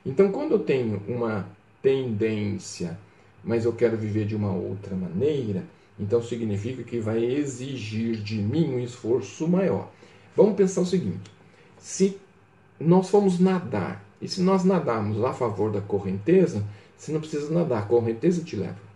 Então, 0.04 0.30
quando 0.30 0.52
eu 0.52 0.58
tenho 0.58 1.02
uma 1.08 1.46
tendência, 1.82 2.98
mas 3.42 3.64
eu 3.64 3.72
quero 3.72 3.96
viver 3.96 4.26
de 4.26 4.36
uma 4.36 4.52
outra 4.52 4.94
maneira, 4.94 5.64
então 5.98 6.22
significa 6.22 6.82
que 6.82 6.98
vai 6.98 7.24
exigir 7.24 8.16
de 8.16 8.36
mim 8.36 8.74
um 8.74 8.80
esforço 8.80 9.46
maior. 9.48 9.90
Vamos 10.36 10.56
pensar 10.56 10.80
o 10.80 10.86
seguinte: 10.86 11.30
se 11.80 12.18
nós 12.78 13.08
formos 13.08 13.40
nadar, 13.40 14.04
e 14.20 14.28
se 14.28 14.42
nós 14.42 14.64
nadarmos 14.64 15.24
a 15.24 15.32
favor 15.32 15.72
da 15.72 15.80
correnteza, 15.80 16.62
você 16.96 17.10
não 17.10 17.20
precisa 17.20 17.52
nadar, 17.52 17.82
a 17.82 17.86
correnteza 17.86 18.44
te 18.44 18.54
leva. 18.54 18.90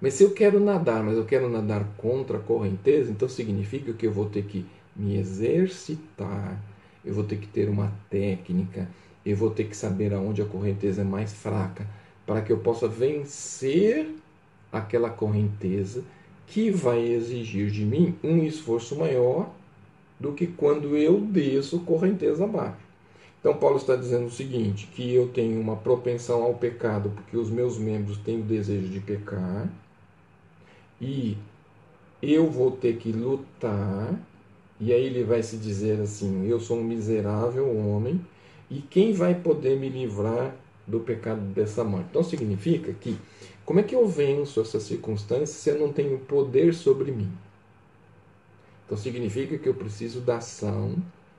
Mas 0.00 0.14
se 0.14 0.22
eu 0.22 0.30
quero 0.30 0.58
nadar, 0.58 1.02
mas 1.02 1.16
eu 1.16 1.24
quero 1.24 1.48
nadar 1.48 1.84
contra 1.96 2.38
a 2.38 2.40
correnteza, 2.40 3.10
então 3.10 3.28
significa 3.28 3.92
que 3.92 4.06
eu 4.06 4.12
vou 4.12 4.26
ter 4.26 4.44
que 4.44 4.64
me 4.94 5.16
exercitar, 5.16 6.60
eu 7.04 7.12
vou 7.12 7.24
ter 7.24 7.36
que 7.36 7.46
ter 7.46 7.68
uma 7.68 7.92
técnica, 8.08 8.88
eu 9.24 9.36
vou 9.36 9.50
ter 9.50 9.64
que 9.64 9.76
saber 9.76 10.12
aonde 10.12 10.42
a 10.42 10.46
correnteza 10.46 11.02
é 11.02 11.04
mais 11.04 11.32
fraca, 11.32 11.86
para 12.24 12.40
que 12.40 12.52
eu 12.52 12.58
possa 12.58 12.86
vencer 12.86 14.08
aquela 14.72 15.10
correnteza 15.10 16.04
que 16.46 16.70
vai 16.70 17.00
exigir 17.00 17.70
de 17.70 17.84
mim 17.84 18.16
um 18.22 18.44
esforço 18.44 18.96
maior 18.96 19.50
do 20.22 20.32
que 20.32 20.46
quando 20.46 20.96
eu 20.96 21.20
desço 21.20 21.80
correnteza 21.80 22.44
abaixo. 22.44 22.80
Então, 23.40 23.54
Paulo 23.54 23.76
está 23.76 23.96
dizendo 23.96 24.26
o 24.26 24.30
seguinte: 24.30 24.86
que 24.94 25.12
eu 25.12 25.26
tenho 25.28 25.60
uma 25.60 25.76
propensão 25.76 26.44
ao 26.44 26.54
pecado, 26.54 27.10
porque 27.10 27.36
os 27.36 27.50
meus 27.50 27.76
membros 27.76 28.16
têm 28.18 28.38
o 28.38 28.44
desejo 28.44 28.86
de 28.86 29.00
pecar, 29.00 29.68
e 31.00 31.36
eu 32.22 32.48
vou 32.48 32.70
ter 32.70 32.98
que 32.98 33.10
lutar, 33.10 34.14
e 34.80 34.92
aí 34.92 35.04
ele 35.04 35.24
vai 35.24 35.42
se 35.42 35.56
dizer 35.56 36.00
assim: 36.00 36.46
eu 36.46 36.60
sou 36.60 36.78
um 36.78 36.84
miserável 36.84 37.76
homem, 37.76 38.24
e 38.70 38.80
quem 38.80 39.12
vai 39.12 39.34
poder 39.34 39.76
me 39.76 39.88
livrar 39.88 40.54
do 40.86 41.00
pecado 41.00 41.40
dessa 41.52 41.82
morte? 41.82 42.06
Então, 42.10 42.22
significa 42.22 42.92
que, 42.92 43.18
como 43.64 43.80
é 43.80 43.82
que 43.82 43.94
eu 43.94 44.06
venço 44.06 44.60
essa 44.60 44.78
circunstância 44.78 45.46
se 45.46 45.68
eu 45.68 45.80
não 45.80 45.92
tenho 45.92 46.16
poder 46.20 46.72
sobre 46.74 47.10
mim? 47.10 47.28
Então, 48.92 49.02
significa 49.02 49.56
que 49.56 49.66
eu 49.66 49.72
preciso 49.72 50.20
da 50.20 50.36
ação 50.36 50.94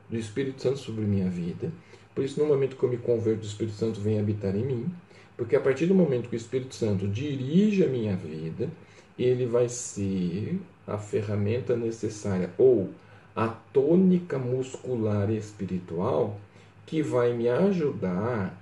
do 0.10 0.17
Espírito 0.17 0.60
Santo 0.60 0.79
sobre 0.79 1.05
minha 1.05 1.29
vida. 1.29 1.72
Por 2.15 2.24
isso, 2.24 2.39
no 2.39 2.48
momento 2.48 2.75
que 2.75 2.81
eu 2.81 2.89
me 2.89 2.98
converto, 2.98 3.43
o 3.43 3.45
Espírito 3.45 3.75
Santo 3.75 4.01
vem 4.01 4.19
habitar 4.19 4.55
em 4.55 4.65
mim. 4.65 4.91
Porque 5.38 5.55
a 5.55 5.60
partir 5.60 5.86
do 5.86 5.93
momento 5.93 6.29
que 6.29 6.36
o 6.36 6.38
Espírito 6.38 6.74
Santo 6.74 7.07
dirige 7.07 7.83
a 7.83 7.88
minha 7.88 8.15
vida, 8.15 8.72
ele 9.19 9.45
vai 9.45 9.69
ser 9.69 10.60
a 10.88 10.98
ferramenta 10.98 11.77
necessária 11.77 12.50
ou 12.57 12.89
a 13.36 13.50
tônica 13.50 14.39
muscular 14.39 15.29
espiritual 15.29 16.39
que 16.88 17.03
vai 17.03 17.33
me 17.33 17.48
ajudar 17.48 18.60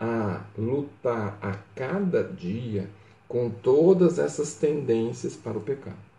a 0.00 0.44
lutar 0.58 1.38
a 1.40 1.52
cada 1.76 2.24
dia 2.24 2.90
com 3.28 3.48
todas 3.48 4.18
essas 4.18 4.56
tendências 4.56 5.36
para 5.36 5.56
o 5.56 5.60
pecado. 5.60 6.11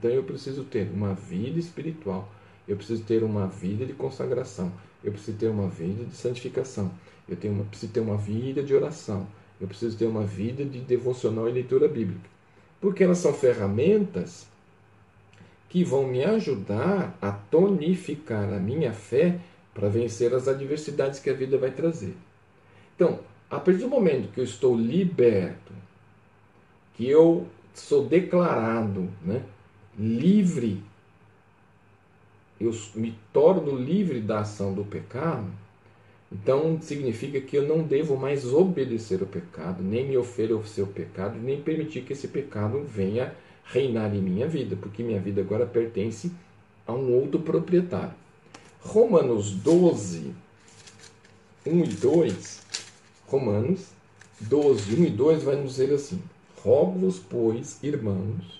Então 0.00 0.10
eu 0.10 0.22
preciso 0.22 0.64
ter 0.64 0.90
uma 0.90 1.12
vida 1.12 1.60
espiritual, 1.60 2.26
eu 2.66 2.74
preciso 2.74 3.04
ter 3.04 3.22
uma 3.22 3.46
vida 3.46 3.84
de 3.84 3.92
consagração, 3.92 4.72
eu 5.04 5.12
preciso 5.12 5.36
ter 5.36 5.48
uma 5.48 5.68
vida 5.68 6.06
de 6.06 6.16
santificação, 6.16 6.90
eu 7.28 7.36
tenho 7.36 7.52
uma, 7.52 7.64
preciso 7.64 7.92
ter 7.92 8.00
uma 8.00 8.16
vida 8.16 8.62
de 8.62 8.74
oração, 8.74 9.26
eu 9.60 9.68
preciso 9.68 9.98
ter 9.98 10.06
uma 10.06 10.24
vida 10.24 10.64
de 10.64 10.80
devocional 10.80 11.50
e 11.50 11.52
leitura 11.52 11.86
bíblica. 11.86 12.30
Porque 12.80 13.04
elas 13.04 13.18
são 13.18 13.34
ferramentas 13.34 14.48
que 15.68 15.84
vão 15.84 16.06
me 16.06 16.24
ajudar 16.24 17.14
a 17.20 17.30
tonificar 17.30 18.54
a 18.54 18.58
minha 18.58 18.94
fé 18.94 19.38
para 19.74 19.90
vencer 19.90 20.34
as 20.34 20.48
adversidades 20.48 21.20
que 21.20 21.28
a 21.28 21.34
vida 21.34 21.58
vai 21.58 21.72
trazer. 21.72 22.16
Então, 22.96 23.20
a 23.50 23.60
partir 23.60 23.80
do 23.80 23.88
momento 23.88 24.32
que 24.32 24.40
eu 24.40 24.44
estou 24.44 24.74
liberto, 24.74 25.74
que 26.94 27.06
eu 27.06 27.46
sou 27.74 28.06
declarado 28.06 29.08
né, 29.22 29.42
livre, 30.00 30.82
eu 32.58 32.72
me 32.94 33.14
torno 33.34 33.76
livre 33.76 34.18
da 34.20 34.40
ação 34.40 34.72
do 34.72 34.82
pecado, 34.82 35.46
então 36.32 36.80
significa 36.80 37.38
que 37.38 37.56
eu 37.56 37.68
não 37.68 37.82
devo 37.82 38.16
mais 38.16 38.50
obedecer 38.50 39.20
ao 39.20 39.26
pecado, 39.26 39.82
nem 39.82 40.08
me 40.08 40.16
oferecer 40.16 40.80
ao 40.80 40.86
pecado, 40.86 41.38
nem 41.38 41.60
permitir 41.60 42.02
que 42.02 42.14
esse 42.14 42.28
pecado 42.28 42.82
venha 42.82 43.34
reinar 43.66 44.14
em 44.14 44.22
minha 44.22 44.48
vida, 44.48 44.74
porque 44.74 45.02
minha 45.02 45.20
vida 45.20 45.42
agora 45.42 45.66
pertence 45.66 46.32
a 46.86 46.92
um 46.92 47.12
outro 47.12 47.40
proprietário. 47.40 48.14
Romanos 48.80 49.50
12, 49.50 50.32
1 51.66 51.84
e 51.84 51.88
2, 51.88 52.62
Romanos 53.26 53.88
12, 54.40 54.94
1 54.94 55.04
e 55.04 55.10
2 55.10 55.42
vai 55.42 55.56
nos 55.56 55.72
dizer 55.72 55.92
assim: 55.92 56.22
Rogo-vos, 56.62 57.18
pois, 57.18 57.82
irmãos, 57.82 58.59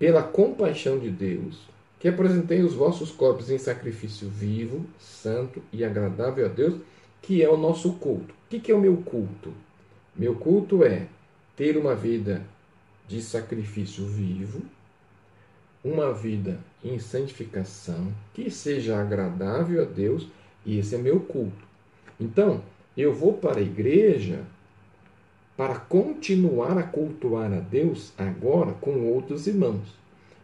pela 0.00 0.22
compaixão 0.22 0.98
de 0.98 1.10
Deus, 1.10 1.60
que 1.98 2.08
apresentei 2.08 2.62
os 2.62 2.72
vossos 2.72 3.10
corpos 3.10 3.50
em 3.50 3.58
sacrifício 3.58 4.26
vivo, 4.30 4.86
santo 4.98 5.62
e 5.70 5.84
agradável 5.84 6.46
a 6.46 6.48
Deus, 6.48 6.80
que 7.20 7.42
é 7.42 7.50
o 7.50 7.58
nosso 7.58 7.92
culto. 7.92 8.32
O 8.32 8.48
que 8.48 8.72
é 8.72 8.74
o 8.74 8.80
meu 8.80 8.96
culto? 8.96 9.52
Meu 10.16 10.34
culto 10.34 10.82
é 10.82 11.06
ter 11.54 11.76
uma 11.76 11.94
vida 11.94 12.42
de 13.06 13.20
sacrifício 13.20 14.06
vivo, 14.06 14.62
uma 15.84 16.14
vida 16.14 16.58
em 16.82 16.98
santificação, 16.98 18.10
que 18.32 18.50
seja 18.50 18.98
agradável 18.98 19.82
a 19.82 19.84
Deus, 19.84 20.26
e 20.64 20.78
esse 20.78 20.94
é 20.94 20.98
meu 20.98 21.20
culto. 21.20 21.68
Então, 22.18 22.62
eu 22.96 23.12
vou 23.12 23.34
para 23.34 23.58
a 23.58 23.62
igreja 23.62 24.44
para 25.60 25.74
continuar 25.74 26.78
a 26.78 26.82
cultuar 26.82 27.52
a 27.52 27.60
Deus 27.60 28.14
agora 28.16 28.72
com 28.80 29.12
outros 29.12 29.46
irmãos. 29.46 29.94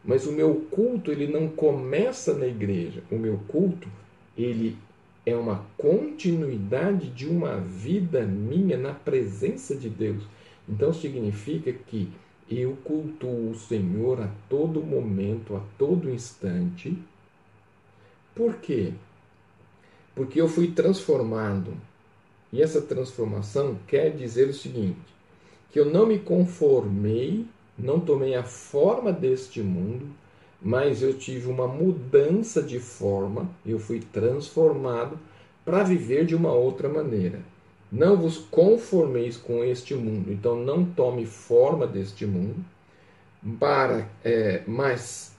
Mas 0.05 0.27
o 0.27 0.33
meu 0.33 0.57
culto 0.71 1.11
ele 1.11 1.27
não 1.27 1.49
começa 1.49 2.35
na 2.35 2.47
igreja. 2.47 3.03
O 3.11 3.17
meu 3.17 3.41
culto 3.49 3.89
ele 4.37 4.77
é 5.25 5.35
uma 5.35 5.65
continuidade 5.79 7.09
de 7.09 7.27
uma 7.27 7.57
vida 7.57 8.27
minha 8.27 8.77
na 8.77 8.93
presença 8.93 9.75
de 9.75 9.89
Deus. 9.89 10.23
Então 10.69 10.93
significa 10.93 11.73
que 11.73 12.13
eu 12.51 12.77
cultuo 12.85 13.53
o 13.53 13.55
Senhor 13.55 14.21
a 14.21 14.29
todo 14.51 14.85
momento, 14.85 15.57
a 15.57 15.63
todo 15.79 16.11
instante. 16.11 16.95
Por 18.35 18.57
quê? 18.57 18.93
Porque 20.15 20.39
eu 20.39 20.47
fui 20.47 20.73
transformado. 20.73 21.73
E 22.53 22.63
essa 22.63 22.81
transformação 22.81 23.79
quer 23.87 24.11
dizer 24.11 24.49
o 24.49 24.55
seguinte: 24.55 24.99
que 25.71 25.79
eu 25.79 25.87
não 25.87 26.07
me 26.07 26.19
conformei 26.19 27.47
não 27.79 28.01
tomei 28.01 28.35
a 28.35 28.43
forma 28.43 29.13
deste 29.13 29.61
mundo, 29.61 30.09
mas 30.61 31.03
eu 31.03 31.15
tive 31.15 31.49
uma 31.49 31.69
mudança 31.69 32.63
de 32.63 32.79
forma, 32.81 33.49
eu 33.65 33.79
fui 33.79 34.01
transformado 34.01 35.19
para 35.65 35.83
viver 35.83 36.25
de 36.25 36.35
uma 36.35 36.53
outra 36.53 36.89
maneira. 36.89 37.41
Não 37.93 38.17
vos 38.17 38.39
conformeis 38.39 39.37
com 39.37 39.63
este 39.63 39.95
mundo, 39.95 40.33
então 40.33 40.57
não 40.57 40.85
tome 40.85 41.27
forma 41.27 41.87
deste 41.87 42.25
mundo, 42.25 42.65
para, 43.61 44.09
é, 44.25 44.63
mas 44.67 45.36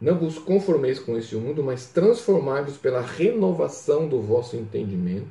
não 0.00 0.16
vos 0.18 0.38
conformeis 0.38 0.98
com 0.98 1.16
este 1.18 1.36
mundo, 1.36 1.62
mas 1.62 1.86
transformai-vos 1.86 2.78
pela 2.78 3.02
renovação 3.02 4.08
do 4.08 4.20
vosso 4.22 4.56
entendimento, 4.56 5.28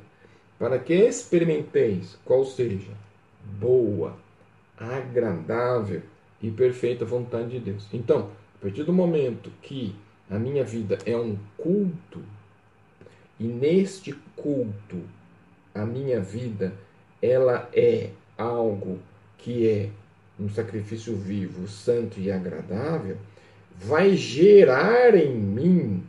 para 0.60 0.77
que 0.77 0.93
experimenteis 0.93 2.17
qual 2.23 2.45
seja 2.45 2.91
boa, 3.60 4.15
agradável 4.77 6.01
e 6.41 6.51
perfeita 6.51 7.03
vontade 7.03 7.49
de 7.49 7.60
Deus. 7.60 7.88
Então, 7.91 8.29
a 8.60 8.62
partir 8.62 8.84
do 8.84 8.93
momento 8.93 9.51
que 9.62 9.95
a 10.29 10.38
minha 10.38 10.63
vida 10.63 10.99
é 11.05 11.17
um 11.17 11.36
culto, 11.58 12.21
e 13.39 13.45
neste 13.45 14.13
culto 14.36 14.97
a 15.73 15.86
minha 15.86 16.19
vida 16.19 16.73
ela 17.21 17.69
é 17.73 18.10
algo 18.38 18.99
que 19.38 19.67
é 19.67 19.89
um 20.39 20.49
sacrifício 20.49 21.15
vivo, 21.15 21.67
santo 21.67 22.19
e 22.19 22.32
agradável, 22.32 23.17
vai 23.80 24.15
gerar 24.15 25.15
em 25.15 25.34
mim 25.34 26.04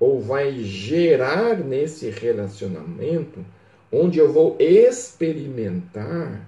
ou 0.00 0.20
vai 0.20 0.58
gerar 0.62 1.58
nesse 1.58 2.10
relacionamento 2.10 3.44
onde 3.92 4.18
eu 4.18 4.32
vou 4.32 4.56
experimentar 4.58 6.44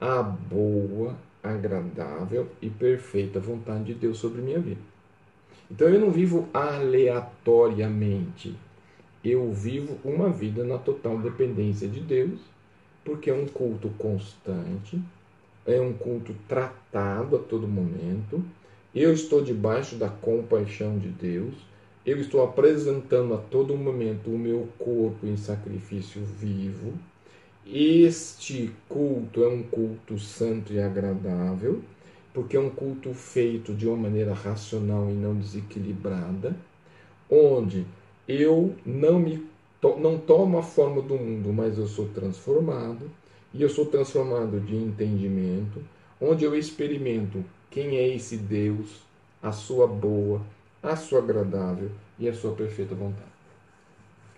a 0.00 0.22
boa, 0.22 1.16
agradável 1.42 2.48
e 2.60 2.68
perfeita 2.68 3.40
vontade 3.40 3.84
de 3.84 3.94
Deus 3.94 4.18
sobre 4.18 4.40
minha 4.40 4.58
vida. 4.58 4.80
Então 5.70 5.88
eu 5.88 6.00
não 6.00 6.10
vivo 6.10 6.48
aleatoriamente. 6.52 8.56
Eu 9.24 9.52
vivo 9.52 9.98
uma 10.04 10.28
vida 10.28 10.64
na 10.64 10.78
total 10.78 11.18
dependência 11.18 11.88
de 11.88 12.00
Deus, 12.00 12.40
porque 13.04 13.30
é 13.30 13.34
um 13.34 13.46
culto 13.46 13.88
constante, 13.96 15.00
é 15.64 15.80
um 15.80 15.92
culto 15.92 16.34
tratado 16.48 17.36
a 17.36 17.38
todo 17.38 17.68
momento. 17.68 18.44
Eu 18.94 19.12
estou 19.12 19.42
debaixo 19.42 19.96
da 19.96 20.08
compaixão 20.08 20.98
de 20.98 21.08
Deus. 21.08 21.54
Eu 22.04 22.18
estou 22.20 22.42
apresentando 22.42 23.34
a 23.34 23.38
todo 23.38 23.76
momento 23.76 24.30
o 24.30 24.38
meu 24.38 24.68
corpo 24.78 25.26
em 25.26 25.36
sacrifício 25.36 26.20
vivo 26.24 26.92
este 27.66 28.72
culto 28.88 29.44
é 29.44 29.48
um 29.48 29.62
culto 29.62 30.18
santo 30.18 30.72
e 30.72 30.80
agradável, 30.80 31.80
porque 32.34 32.56
é 32.56 32.60
um 32.60 32.68
culto 32.68 33.14
feito 33.14 33.72
de 33.72 33.86
uma 33.86 33.96
maneira 33.96 34.34
racional 34.34 35.08
e 35.08 35.14
não 35.14 35.36
desequilibrada, 35.36 36.56
onde 37.30 37.86
eu 38.26 38.74
não 38.84 39.18
me 39.18 39.46
to 39.80 39.96
não 39.96 40.18
tomo 40.18 40.58
a 40.58 40.62
forma 40.62 41.00
do 41.02 41.14
mundo, 41.14 41.52
mas 41.52 41.78
eu 41.78 41.86
sou 41.86 42.08
transformado, 42.08 43.10
e 43.54 43.62
eu 43.62 43.68
sou 43.68 43.86
transformado 43.86 44.58
de 44.60 44.74
entendimento, 44.74 45.80
onde 46.20 46.44
eu 46.44 46.56
experimento 46.56 47.44
quem 47.72 47.96
é 47.96 48.14
esse 48.14 48.36
Deus, 48.36 49.00
a 49.42 49.50
sua 49.50 49.86
boa, 49.88 50.40
a 50.82 50.94
sua 50.94 51.18
agradável 51.18 51.90
e 52.18 52.28
a 52.28 52.34
sua 52.34 52.54
perfeita 52.54 52.94
vontade. 52.94 53.32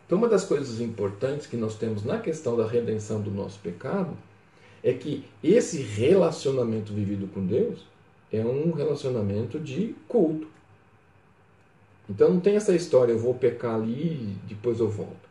Então, 0.06 0.18
uma 0.18 0.28
das 0.28 0.44
coisas 0.44 0.80
importantes 0.80 1.46
que 1.46 1.56
nós 1.56 1.76
temos 1.76 2.04
na 2.04 2.18
questão 2.18 2.56
da 2.56 2.66
redenção 2.66 3.20
do 3.20 3.30
nosso 3.30 3.58
pecado 3.58 4.16
é 4.82 4.92
que 4.92 5.24
esse 5.42 5.82
relacionamento 5.82 6.92
vivido 6.92 7.26
com 7.26 7.44
Deus 7.44 7.84
é 8.30 8.44
um 8.44 8.70
relacionamento 8.72 9.58
de 9.58 9.94
culto. 10.06 10.46
Então 12.08 12.28
não 12.28 12.40
tem 12.40 12.56
essa 12.56 12.74
história, 12.74 13.12
eu 13.12 13.18
vou 13.18 13.34
pecar 13.34 13.76
ali 13.76 14.12
e 14.12 14.36
depois 14.46 14.78
eu 14.78 14.88
volto. 14.88 15.28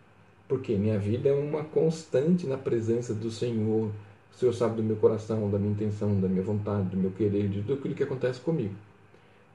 Porque 0.48 0.76
minha 0.76 0.98
vida 0.98 1.30
é 1.30 1.34
uma 1.34 1.64
constante 1.64 2.48
na 2.48 2.58
presença 2.58 3.14
do 3.14 3.30
Senhor. 3.30 3.92
O 4.36 4.40
Senhor 4.40 4.54
sabe 4.54 4.78
do 4.78 4.84
meu 4.84 4.96
coração, 4.96 5.50
da 5.50 5.60
minha 5.60 5.72
intenção, 5.72 6.20
da 6.20 6.28
minha 6.28 6.42
vontade, 6.42 6.90
do 6.90 6.98
meu 6.98 7.12
querer, 7.12 7.48
de 7.50 7.62
tudo 7.62 7.76
aquilo 7.76 7.94
que 7.94 8.04
acontece 8.04 8.40
comigo. 8.40 8.74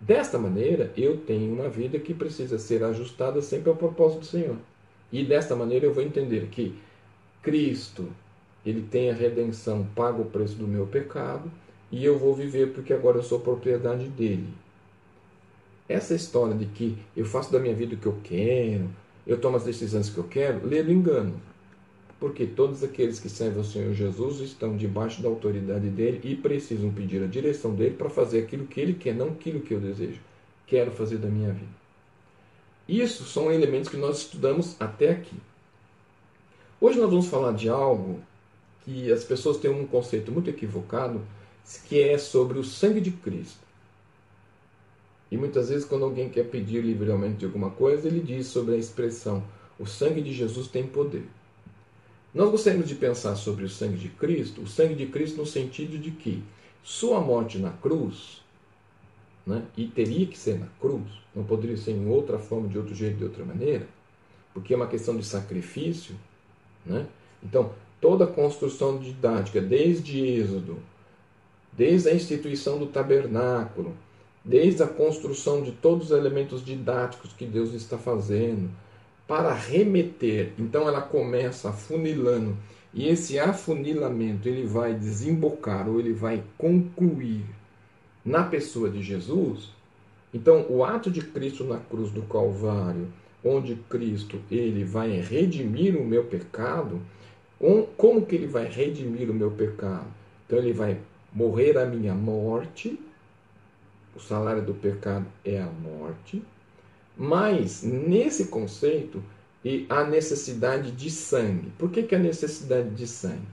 Desta 0.01 0.39
maneira, 0.39 0.93
eu 0.97 1.17
tenho 1.17 1.53
uma 1.53 1.69
vida 1.69 1.99
que 1.99 2.15
precisa 2.15 2.59
ser 2.59 2.85
ajustada 2.85 3.43
sempre 3.43 3.69
ao 3.69 3.77
propósito 3.77 4.21
do 4.21 4.27
Senhor. 4.27 4.57
E 5.11 5.25
desta 5.25 5.57
maneira 5.57 5.87
eu 5.87 5.93
vou 5.93 6.03
entender 6.03 6.47
que 6.47 6.79
Cristo, 7.43 8.09
ele 8.65 8.83
tem 8.83 9.11
a 9.11 9.15
redenção, 9.15 9.87
paga 9.97 10.21
o 10.21 10.27
preço 10.27 10.55
do 10.55 10.69
meu 10.69 10.87
pecado, 10.87 11.51
e 11.91 12.05
eu 12.05 12.19
vou 12.19 12.35
viver 12.35 12.73
porque 12.73 12.93
agora 12.93 13.19
eu 13.19 13.23
sou 13.23 13.41
propriedade 13.41 14.07
dele. 14.09 14.49
Essa 15.89 16.15
história 16.15 16.55
de 16.55 16.67
que 16.67 16.99
eu 17.17 17.25
faço 17.25 17.51
da 17.51 17.59
minha 17.59 17.75
vida 17.75 17.95
o 17.95 17.99
que 17.99 18.07
eu 18.07 18.19
quero, 18.23 18.89
eu 19.27 19.41
tomo 19.41 19.57
as 19.57 19.65
decisões 19.65 20.11
que 20.11 20.19
eu 20.19 20.25
quero, 20.25 20.67
lê 20.67 20.83
do 20.83 20.93
engano. 20.93 21.41
Porque 22.19 22.47
todos 22.47 22.83
aqueles 22.83 23.21
que 23.21 23.29
servem 23.29 23.59
ao 23.59 23.65
Senhor 23.65 23.95
Jesus 23.95 24.41
estão 24.41 24.77
debaixo 24.77 25.23
da 25.23 25.29
autoridade 25.29 25.89
dele 25.89 26.21
e 26.25 26.35
precisam 26.35 26.93
pedir 26.93 27.23
a 27.23 27.27
direção 27.27 27.75
dele 27.75 27.95
para 27.95 28.11
fazer 28.11 28.41
aquilo 28.41 28.67
que 28.67 28.81
ele 28.81 28.95
quer, 28.95 29.15
não 29.15 29.29
aquilo 29.29 29.61
que 29.61 29.73
eu 29.73 29.81
desejo. 29.81 30.21
Quero 30.67 30.91
fazer 30.91 31.19
da 31.19 31.29
minha 31.29 31.53
vida. 31.53 31.79
Isso 32.89 33.25
são 33.25 33.53
elementos 33.53 33.89
que 33.89 33.97
nós 33.97 34.19
estudamos 34.19 34.75
até 34.81 35.11
aqui. 35.11 35.37
Hoje 36.81 36.99
nós 36.99 37.11
vamos 37.11 37.27
falar 37.27 37.53
de 37.53 37.69
algo 37.69 38.21
que 38.85 39.13
as 39.13 39.23
pessoas 39.25 39.59
têm 39.59 39.71
um 39.71 39.87
conceito 39.87 40.33
muito 40.33 40.49
equivocado, 40.49 41.21
que 41.87 42.01
é 42.01 42.17
sobre 42.17 42.59
o 42.59 42.65
sangue 42.65 43.01
de 43.01 43.11
Cristo. 43.11 43.69
E 45.31 45.37
muitas 45.37 45.69
vezes, 45.69 45.85
quando 45.85 46.05
alguém 46.05 46.31
quer 46.31 46.45
pedir 46.45 46.81
livremente 46.83 47.45
alguma 47.45 47.71
coisa, 47.71 48.09
ele 48.09 48.21
diz 48.21 48.47
sobre 48.47 48.75
a 48.75 48.79
expressão: 48.79 49.45
o 49.79 49.85
sangue 49.85 50.23
de 50.23 50.33
Jesus 50.33 50.69
tem 50.69 50.87
poder. 50.87 51.27
Nós 52.39 52.53
gostaríamos 52.53 52.89
de 52.89 52.95
pensar 52.95 53.35
sobre 53.35 53.65
o 53.65 53.69
sangue 53.69 53.97
de 53.97 54.09
Cristo, 54.11 54.63
o 54.63 54.67
sangue 54.69 54.95
de 54.95 55.07
Cristo 55.07 55.39
no 55.39 55.45
sentido 55.45 55.99
de 55.99 56.13
que 56.13 56.41
sua 56.85 57.21
morte 57.21 57.59
na 57.59 57.71
cruz, 57.71 58.41
né, 59.45 59.65
e 59.77 59.89
teria 59.89 60.25
que 60.25 60.39
ser 60.39 60.57
na 60.57 60.69
cruz, 60.81 61.03
não 61.35 61.43
poderia 61.43 61.77
ser 61.77 61.91
em 61.91 62.07
outra 62.07 62.39
forma, 62.39 62.69
de 62.69 62.79
outro 62.79 62.95
jeito, 62.95 63.17
de 63.17 63.25
outra 63.25 63.45
maneira, 63.45 63.89
porque 64.55 64.73
é 64.73 64.77
uma 64.77 64.87
questão 64.87 65.17
de 65.17 65.25
sacrifício. 65.25 66.15
Né? 66.87 67.09
Então, 67.43 67.73
toda 68.01 68.23
a 68.23 68.29
construção 68.29 68.99
didática, 68.99 69.61
desde 69.61 70.21
Êxodo, 70.25 70.79
desde 71.73 72.09
a 72.09 72.15
instituição 72.15 72.79
do 72.79 72.87
tabernáculo, 72.87 73.97
desde 74.45 74.81
a 74.85 74.87
construção 74.87 75.61
de 75.61 75.73
todos 75.73 76.13
os 76.13 76.17
elementos 76.17 76.65
didáticos 76.65 77.33
que 77.33 77.47
Deus 77.47 77.75
está 77.75 77.99
fazendo, 77.99 78.71
para 79.29 79.53
remeter. 79.53 80.55
Então 80.59 80.89
ela 80.89 81.03
começa 81.03 81.69
afunilando 81.69 82.57
e 82.93 83.07
esse 83.07 83.39
afunilamento 83.39 84.49
ele 84.49 84.67
vai 84.67 84.95
desembocar 84.95 85.87
ou 85.87 86.01
ele 86.01 86.15
vai 86.15 86.43
concluir 86.57 87.45
na 88.25 88.43
pessoa 88.43 88.89
de 88.89 89.03
Jesus. 89.03 89.69
Então 90.33 90.67
o 90.71 90.83
ato 90.83 91.11
de 91.11 91.21
Cristo 91.21 91.63
na 91.63 91.79
cruz 91.79 92.11
do 92.11 92.23
Calvário, 92.23 93.07
onde 93.45 93.77
Cristo 93.89 94.41
ele 94.51 94.83
vai 94.83 95.11
redimir 95.21 95.95
o 95.97 96.05
meu 96.05 96.25
pecado, 96.25 97.01
como 97.97 98.25
que 98.25 98.35
ele 98.35 98.47
vai 98.47 98.67
redimir 98.67 99.31
o 99.31 99.35
meu 99.35 99.51
pecado? 99.51 100.07
Então 100.47 100.59
ele 100.59 100.73
vai 100.73 100.99
morrer 101.33 101.77
a 101.77 101.85
minha 101.85 102.15
morte, 102.15 102.99
o 104.17 104.21
salário 104.21 104.63
do 104.63 104.73
pecado 104.75 105.27
é 105.45 105.61
a 105.61 105.67
morte, 105.67 106.43
mas, 107.19 107.83
nesse 107.83 108.47
conceito, 108.47 109.21
e 109.65 109.85
a 109.89 110.05
necessidade 110.05 110.93
de 110.93 111.11
sangue. 111.11 111.73
Por 111.77 111.91
que, 111.91 112.05
que 112.05 112.15
a 112.15 112.19
necessidade 112.19 112.91
de 112.91 113.09
sangue? 113.09 113.49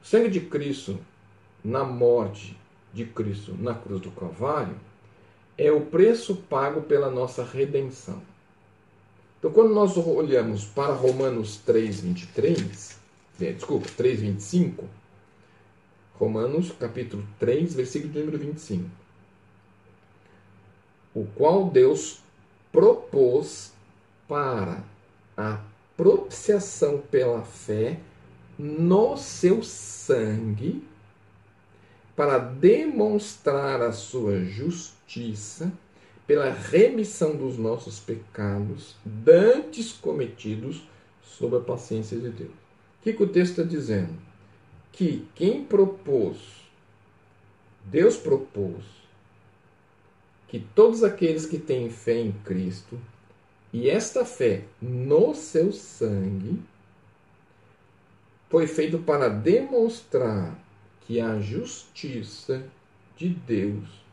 O 0.00 0.06
sangue 0.06 0.30
de 0.30 0.40
Cristo 0.40 0.98
na 1.64 1.84
morte 1.84 2.56
de 2.94 3.04
Cristo 3.04 3.56
na 3.58 3.74
cruz 3.74 4.00
do 4.00 4.10
Calvário 4.12 4.76
é 5.58 5.70
o 5.72 5.80
preço 5.80 6.36
pago 6.36 6.82
pela 6.82 7.10
nossa 7.10 7.44
redenção. 7.44 8.22
Então, 9.38 9.50
quando 9.50 9.74
nós 9.74 9.96
olhamos 9.96 10.64
para 10.64 10.94
Romanos 10.94 11.60
3,23, 11.66 12.96
é, 13.40 13.52
desculpa, 13.52 13.88
3,25, 13.98 14.84
Romanos 16.14 16.70
capítulo 16.78 17.26
3, 17.40 17.74
versículo 17.74 18.14
número 18.14 18.38
25, 18.38 18.88
o 21.14 21.26
qual 21.34 21.68
Deus 21.68 22.22
propôs 22.72 23.72
para 24.26 24.82
a 25.36 25.60
propiciação 25.96 26.98
pela 26.98 27.42
fé 27.42 28.00
no 28.58 29.16
seu 29.16 29.62
sangue, 29.62 30.82
para 32.16 32.38
demonstrar 32.38 33.82
a 33.82 33.92
sua 33.92 34.44
justiça 34.44 35.72
pela 36.26 36.50
remissão 36.50 37.36
dos 37.36 37.58
nossos 37.58 37.98
pecados 38.00 38.96
dantes 39.04 39.92
cometidos 39.92 40.82
sob 41.22 41.56
a 41.56 41.60
paciência 41.60 42.18
de 42.18 42.30
Deus. 42.30 42.50
O 42.50 43.02
que, 43.02 43.12
que 43.12 43.22
o 43.22 43.28
texto 43.28 43.52
está 43.52 43.62
dizendo? 43.64 44.14
Que 44.92 45.26
quem 45.34 45.64
propôs, 45.64 46.38
Deus 47.84 48.16
propôs 48.16 49.01
que 50.52 50.60
todos 50.60 51.02
aqueles 51.02 51.46
que 51.46 51.56
têm 51.56 51.88
fé 51.88 52.20
em 52.20 52.30
Cristo 52.30 53.00
e 53.72 53.88
esta 53.88 54.22
fé 54.22 54.64
no 54.82 55.34
seu 55.34 55.72
sangue 55.72 56.60
foi 58.50 58.66
feito 58.66 58.98
para 58.98 59.30
demonstrar 59.30 60.54
que 61.00 61.18
a 61.18 61.40
justiça 61.40 62.62
de 63.16 63.30
Deus 63.30 64.04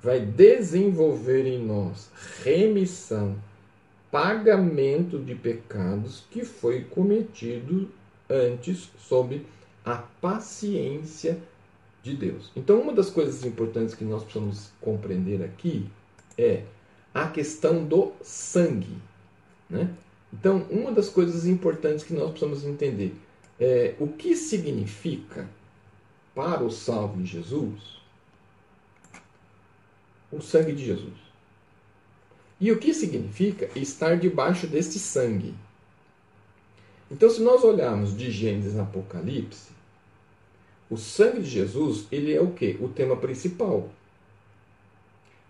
vai 0.00 0.20
desenvolver 0.20 1.46
em 1.46 1.62
nós 1.62 2.10
remissão, 2.42 3.36
pagamento 4.10 5.18
de 5.18 5.34
pecados 5.34 6.24
que 6.30 6.46
foi 6.46 6.84
cometido 6.84 7.90
antes 8.26 8.90
sob 8.96 9.44
a 9.84 9.96
paciência 9.96 11.38
de 12.02 12.14
Deus. 12.14 12.50
Então, 12.54 12.80
uma 12.80 12.92
das 12.92 13.10
coisas 13.10 13.44
importantes 13.44 13.94
que 13.94 14.04
nós 14.04 14.22
precisamos 14.22 14.70
compreender 14.80 15.42
aqui 15.42 15.86
é 16.36 16.64
a 17.12 17.28
questão 17.28 17.84
do 17.84 18.12
sangue. 18.22 18.96
Né? 19.68 19.90
Então, 20.32 20.66
uma 20.70 20.92
das 20.92 21.08
coisas 21.08 21.46
importantes 21.46 22.04
que 22.04 22.12
nós 22.12 22.30
precisamos 22.30 22.64
entender 22.64 23.14
é 23.58 23.94
o 23.98 24.08
que 24.08 24.36
significa 24.36 25.48
para 26.34 26.62
o 26.62 26.70
salvo 26.70 27.20
em 27.20 27.26
Jesus 27.26 27.98
o 30.30 30.40
sangue 30.40 30.72
de 30.72 30.84
Jesus. 30.84 31.14
E 32.60 32.70
o 32.70 32.78
que 32.78 32.92
significa 32.92 33.70
estar 33.78 34.16
debaixo 34.16 34.66
deste 34.66 34.98
sangue? 34.98 35.54
Então, 37.10 37.30
se 37.30 37.40
nós 37.40 37.64
olharmos 37.64 38.16
de 38.16 38.30
Gênesis 38.30 38.78
a 38.78 38.82
Apocalipse, 38.82 39.70
o 40.90 40.96
sangue 40.96 41.40
de 41.40 41.50
Jesus, 41.50 42.06
ele 42.10 42.32
é 42.32 42.40
o 42.40 42.52
que? 42.52 42.78
O 42.80 42.88
tema 42.88 43.16
principal. 43.16 43.88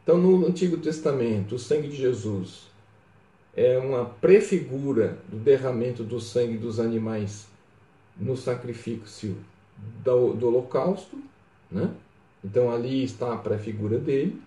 Então, 0.02 0.18
no 0.18 0.46
Antigo 0.46 0.78
Testamento, 0.78 1.54
o 1.54 1.58
sangue 1.58 1.88
de 1.88 1.96
Jesus 1.96 2.66
é 3.54 3.78
uma 3.78 4.04
prefigura 4.04 5.18
do 5.28 5.36
derramamento 5.36 6.02
do 6.02 6.20
sangue 6.20 6.56
dos 6.56 6.80
animais 6.80 7.46
no 8.16 8.36
sacrifício 8.36 9.36
do, 10.02 10.32
do 10.32 10.48
holocausto, 10.48 11.18
né? 11.70 11.90
Então 12.42 12.70
ali 12.70 13.02
está 13.02 13.34
a 13.34 13.36
prefigura 13.36 13.98
dele. 13.98 14.40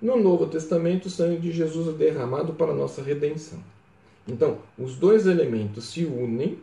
No 0.00 0.16
Novo 0.16 0.46
Testamento, 0.46 1.06
o 1.06 1.10
sangue 1.10 1.38
de 1.38 1.52
Jesus 1.52 1.88
é 1.88 1.92
derramado 1.92 2.52
para 2.54 2.72
a 2.72 2.74
nossa 2.74 3.02
redenção. 3.02 3.58
Então, 4.26 4.58
os 4.78 4.96
dois 4.96 5.26
elementos 5.26 5.86
se 5.86 6.04
unem, 6.04 6.58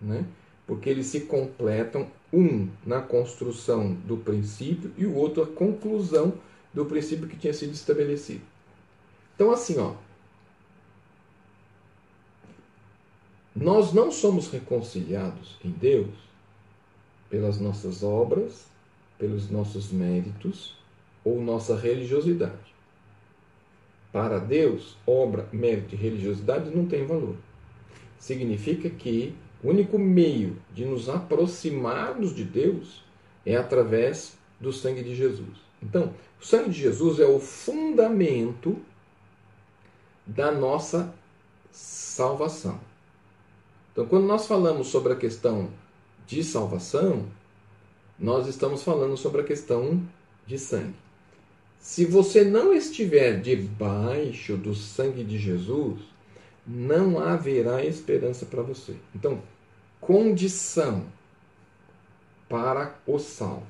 né? 0.00 0.24
porque 0.66 0.88
eles 0.88 1.06
se 1.06 1.20
completam, 1.20 2.06
um 2.34 2.68
na 2.84 3.00
construção 3.00 3.94
do 3.94 4.16
princípio 4.16 4.92
e 4.98 5.06
o 5.06 5.14
outro 5.14 5.42
a 5.42 5.46
conclusão 5.46 6.34
do 6.72 6.84
princípio 6.84 7.28
que 7.28 7.36
tinha 7.36 7.54
sido 7.54 7.72
estabelecido. 7.72 8.42
Então, 9.34 9.52
assim, 9.52 9.78
ó, 9.78 9.94
nós 13.54 13.92
não 13.92 14.10
somos 14.10 14.50
reconciliados 14.50 15.56
em 15.64 15.70
Deus 15.70 16.10
pelas 17.30 17.58
nossas 17.60 18.02
obras, 18.02 18.66
pelos 19.18 19.48
nossos 19.48 19.92
méritos 19.92 20.76
ou 21.24 21.40
nossa 21.40 21.76
religiosidade. 21.76 22.74
para 24.12 24.38
Deus, 24.38 24.96
obra, 25.04 25.48
mérito 25.52 25.96
e 25.96 25.98
religiosidade 25.98 26.70
não 26.70 26.86
tem 26.86 27.04
valor. 27.04 27.34
Significa 28.16 28.88
que 28.88 29.34
o 29.64 29.70
único 29.70 29.98
meio 29.98 30.58
de 30.74 30.84
nos 30.84 31.08
aproximarmos 31.08 32.34
de 32.34 32.44
Deus 32.44 33.02
é 33.46 33.56
através 33.56 34.36
do 34.60 34.70
sangue 34.70 35.02
de 35.02 35.14
Jesus. 35.14 35.56
Então, 35.82 36.12
o 36.38 36.44
sangue 36.44 36.68
de 36.68 36.78
Jesus 36.78 37.18
é 37.18 37.24
o 37.24 37.40
fundamento 37.40 38.76
da 40.26 40.52
nossa 40.52 41.14
salvação. 41.72 42.78
Então, 43.90 44.04
quando 44.06 44.26
nós 44.26 44.46
falamos 44.46 44.88
sobre 44.88 45.14
a 45.14 45.16
questão 45.16 45.70
de 46.26 46.44
salvação, 46.44 47.26
nós 48.18 48.46
estamos 48.46 48.82
falando 48.82 49.16
sobre 49.16 49.40
a 49.40 49.44
questão 49.44 50.02
de 50.46 50.58
sangue. 50.58 50.94
Se 51.78 52.04
você 52.04 52.44
não 52.44 52.72
estiver 52.74 53.40
debaixo 53.40 54.56
do 54.58 54.74
sangue 54.74 55.24
de 55.24 55.38
Jesus, 55.38 56.00
não 56.66 57.18
haverá 57.18 57.84
esperança 57.84 58.46
para 58.46 58.62
você. 58.62 58.96
Então, 59.14 59.42
condição 60.06 61.06
para 62.48 62.94
o 63.06 63.18
salvo 63.18 63.66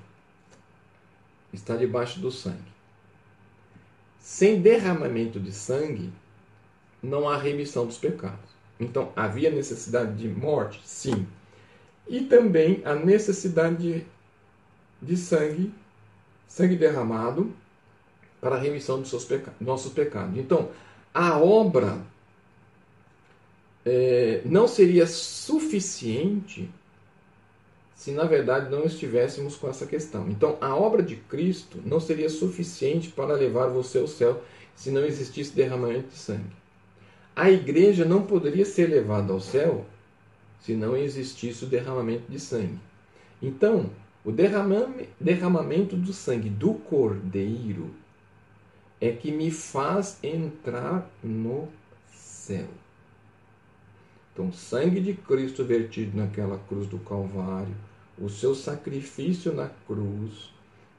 está 1.53 1.77
debaixo 1.77 2.21
do 2.21 2.31
sangue. 2.31 2.75
Sem 4.19 4.61
derramamento 4.61 5.39
de 5.39 5.53
sangue, 5.53 6.13
não 7.03 7.29
há 7.29 7.37
remissão 7.37 7.87
dos 7.87 7.99
pecados. 7.99 8.51
Então, 8.81 9.13
havia 9.15 9.51
necessidade 9.51 10.17
de 10.17 10.29
morte? 10.29 10.81
Sim. 10.85 11.27
E 12.09 12.23
também 12.23 12.83
a 12.85 12.95
necessidade 12.95 13.77
de, 13.77 14.07
de 15.01 15.17
sangue, 15.17 15.73
sangue 16.49 16.77
derramado, 16.77 17.55
para 18.41 18.57
a 18.57 18.59
remissão 18.59 19.01
dos 19.01 19.09
seus 19.09 19.25
peca 19.25 19.53
nossos 19.61 19.93
pecados. 19.93 20.37
Então, 20.37 20.71
a 21.15 21.39
obra 21.39 21.99
é, 23.85 24.41
não 24.45 24.67
seria 24.67 25.07
suficiente 25.07 26.71
se 27.95 28.11
na 28.11 28.25
verdade 28.25 28.71
não 28.71 28.85
estivéssemos 28.85 29.57
com 29.57 29.69
essa 29.69 29.87
questão. 29.87 30.29
Então, 30.29 30.59
a 30.61 30.75
obra 30.75 31.03
de 31.03 31.17
Cristo 31.17 31.81
não 31.87 31.99
seria 31.99 32.29
suficiente 32.29 33.09
para 33.09 33.35
levar 33.35 33.69
você 33.69 33.99
ao 33.99 34.07
céu 34.07 34.43
se 34.75 34.91
não 34.91 35.05
existisse 35.05 35.55
derramamento 35.55 36.09
de 36.09 36.17
sangue. 36.17 36.55
A 37.35 37.51
igreja 37.51 38.05
não 38.05 38.23
poderia 38.23 38.65
ser 38.65 38.91
levada 38.91 39.33
ao 39.33 39.41
céu 39.41 39.87
se 40.61 40.75
não 40.75 40.97
existisse 40.97 41.65
o 41.65 41.69
derramamento 41.69 42.31
de 42.31 42.39
sangue. 42.39 42.79
Então, 43.41 43.91
o 44.25 44.33
derramamento 44.33 45.97
do 45.97 46.13
sangue 46.13 46.49
do 46.49 46.75
Cordeiro 46.75 47.91
é 49.01 49.13
que 49.13 49.31
me 49.31 49.51
faz 49.51 50.19
entrar 50.23 51.11
no 51.23 51.69
céu. 52.13 52.67
Então, 54.35 54.53
sangue 54.53 55.01
de 55.01 55.15
Cristo 55.15 55.65
vertido 55.65 56.19
naquela 56.19 56.59
cruz 56.69 56.89
do 56.89 56.99
Calvário, 56.99 57.75
o 58.19 58.29
seu 58.29 58.53
sacrifício 58.53 59.55
na 59.55 59.71
cruz, 59.87 60.53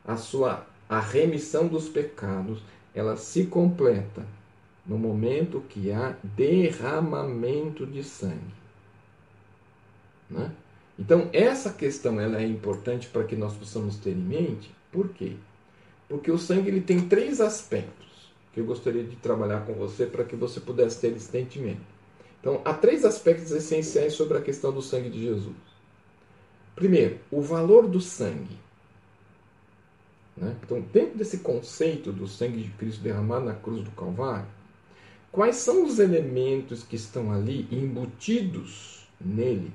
a 0.06 0.15
sua 0.15 0.65
a 0.88 1.00
remissão 1.00 1.67
dos 1.67 1.89
pecados, 1.89 2.62
ela 2.93 3.17
se 3.17 3.45
completa 3.45 4.26
no 4.86 4.98
momento 4.98 5.62
que 5.67 5.91
há 5.91 6.15
derramamento 6.24 7.86
de 7.86 8.04
sangue. 8.04 8.54
Né? 10.30 10.52
Então, 10.98 11.30
essa 11.34 11.74
questão 11.74 12.21
ela 12.21 12.39
é 12.39 12.45
importante 12.45 13.08
para 13.08 13.24
que 13.24 13.36
nós 13.36 13.54
possamos 13.54 13.98
ter 13.98 14.12
em 14.12 14.15
mente. 14.15 14.71
Por 14.91 15.10
quê? 15.10 15.34
Porque 16.08 16.32
o 16.32 16.38
sangue 16.38 16.69
ele 16.69 16.82
tem 16.82 17.08
três 17.08 17.41
aspectos 17.41 18.32
que 18.54 18.60
eu 18.60 18.65
gostaria 18.65 19.04
de 19.04 19.15
trabalhar 19.17 19.65
com 19.65 19.74
você 19.74 20.06
para 20.06 20.24
que 20.24 20.36
você 20.36 20.60
pudesse 20.60 21.02
ter 21.02 21.12
esse 21.13 21.28
entendimento. 21.28 21.94
Então, 22.45 22.62
há 22.63 22.75
três 22.75 23.03
aspectos 23.03 23.49
essenciais 23.49 24.13
sobre 24.13 24.38
a 24.38 24.41
questão 24.41 24.71
do 24.71 24.79
sangue 24.79 25.10
de 25.10 25.19
Jesus. 25.19 25.55
Primeiro, 26.75 27.17
o 27.31 27.41
valor 27.41 27.88
do 27.88 27.99
sangue. 27.99 28.55
Né? 30.38 30.55
Então, 30.62 30.79
dentro 30.79 31.17
desse 31.17 31.39
conceito 31.39 32.12
do 32.12 32.27
sangue 32.27 32.62
de 32.62 32.69
Cristo 32.69 33.01
derramado 33.01 33.45
na 33.45 33.55
cruz 33.55 33.84
do 33.84 33.89
Calvário, 33.89 34.45
quais 35.31 35.55
são 35.55 35.86
os 35.86 35.97
elementos 35.97 36.84
que 36.84 36.95
estão 36.95 37.31
ali 37.31 37.67
embutidos 37.71 39.08
nele 39.19 39.73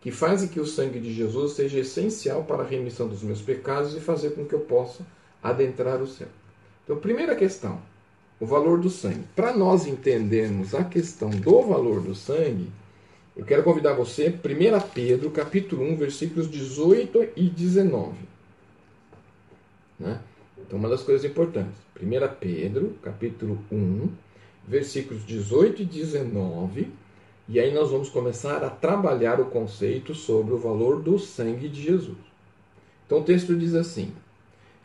que 0.00 0.10
fazem 0.10 0.48
que 0.48 0.60
o 0.60 0.66
sangue 0.66 0.98
de 0.98 1.12
Jesus 1.12 1.52
seja 1.52 1.80
essencial 1.80 2.44
para 2.44 2.62
a 2.62 2.66
remissão 2.66 3.08
dos 3.08 3.22
meus 3.22 3.42
pecados 3.42 3.94
e 3.94 4.00
fazer 4.00 4.30
com 4.30 4.46
que 4.46 4.54
eu 4.54 4.60
possa 4.60 5.04
adentrar 5.42 6.00
o 6.00 6.06
céu? 6.06 6.28
Então, 6.82 6.96
primeira 6.96 7.36
questão, 7.36 7.78
o 8.44 8.46
valor 8.46 8.78
do 8.78 8.90
sangue. 8.90 9.24
Para 9.34 9.56
nós 9.56 9.86
entendermos 9.86 10.74
a 10.74 10.84
questão 10.84 11.30
do 11.30 11.62
valor 11.62 12.02
do 12.02 12.14
sangue, 12.14 12.70
eu 13.34 13.44
quero 13.44 13.64
convidar 13.64 13.94
você, 13.94 14.28
1 14.28 14.88
Pedro, 14.92 15.30
capítulo 15.30 15.82
1, 15.82 15.96
versículos 15.96 16.48
18 16.50 17.30
e 17.34 17.48
19. 17.48 18.14
Né? 19.98 20.20
Então, 20.58 20.78
uma 20.78 20.88
das 20.88 21.02
coisas 21.02 21.24
importantes. 21.24 21.74
1 22.00 22.06
Pedro, 22.38 22.94
capítulo 23.02 23.58
1, 23.72 24.08
versículos 24.68 25.24
18 25.24 25.82
e 25.82 25.84
19. 25.86 26.92
E 27.48 27.58
aí 27.58 27.72
nós 27.72 27.90
vamos 27.90 28.10
começar 28.10 28.62
a 28.62 28.70
trabalhar 28.70 29.40
o 29.40 29.46
conceito 29.46 30.14
sobre 30.14 30.52
o 30.52 30.58
valor 30.58 31.02
do 31.02 31.18
sangue 31.18 31.68
de 31.68 31.82
Jesus. 31.82 32.18
Então 33.06 33.20
o 33.20 33.24
texto 33.24 33.56
diz 33.56 33.74
assim: 33.74 34.12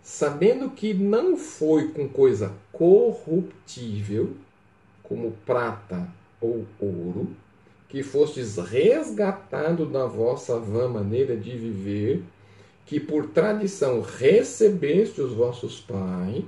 sabendo 0.09 0.71
que 0.71 0.91
não 0.91 1.37
foi 1.37 1.89
com 1.89 2.09
coisa 2.09 2.51
corruptível, 2.71 4.35
como 5.03 5.33
prata 5.45 6.09
ou 6.41 6.65
ouro, 6.79 7.29
que 7.87 8.01
fostes 8.01 8.57
resgatado 8.57 9.85
da 9.85 10.07
vossa 10.07 10.59
vã 10.59 10.87
maneira 10.87 11.37
de 11.37 11.55
viver, 11.55 12.23
que 12.87 12.99
por 12.99 13.27
tradição 13.27 14.01
recebeste 14.01 15.21
os 15.21 15.31
vossos 15.31 15.79
pais, 15.79 16.43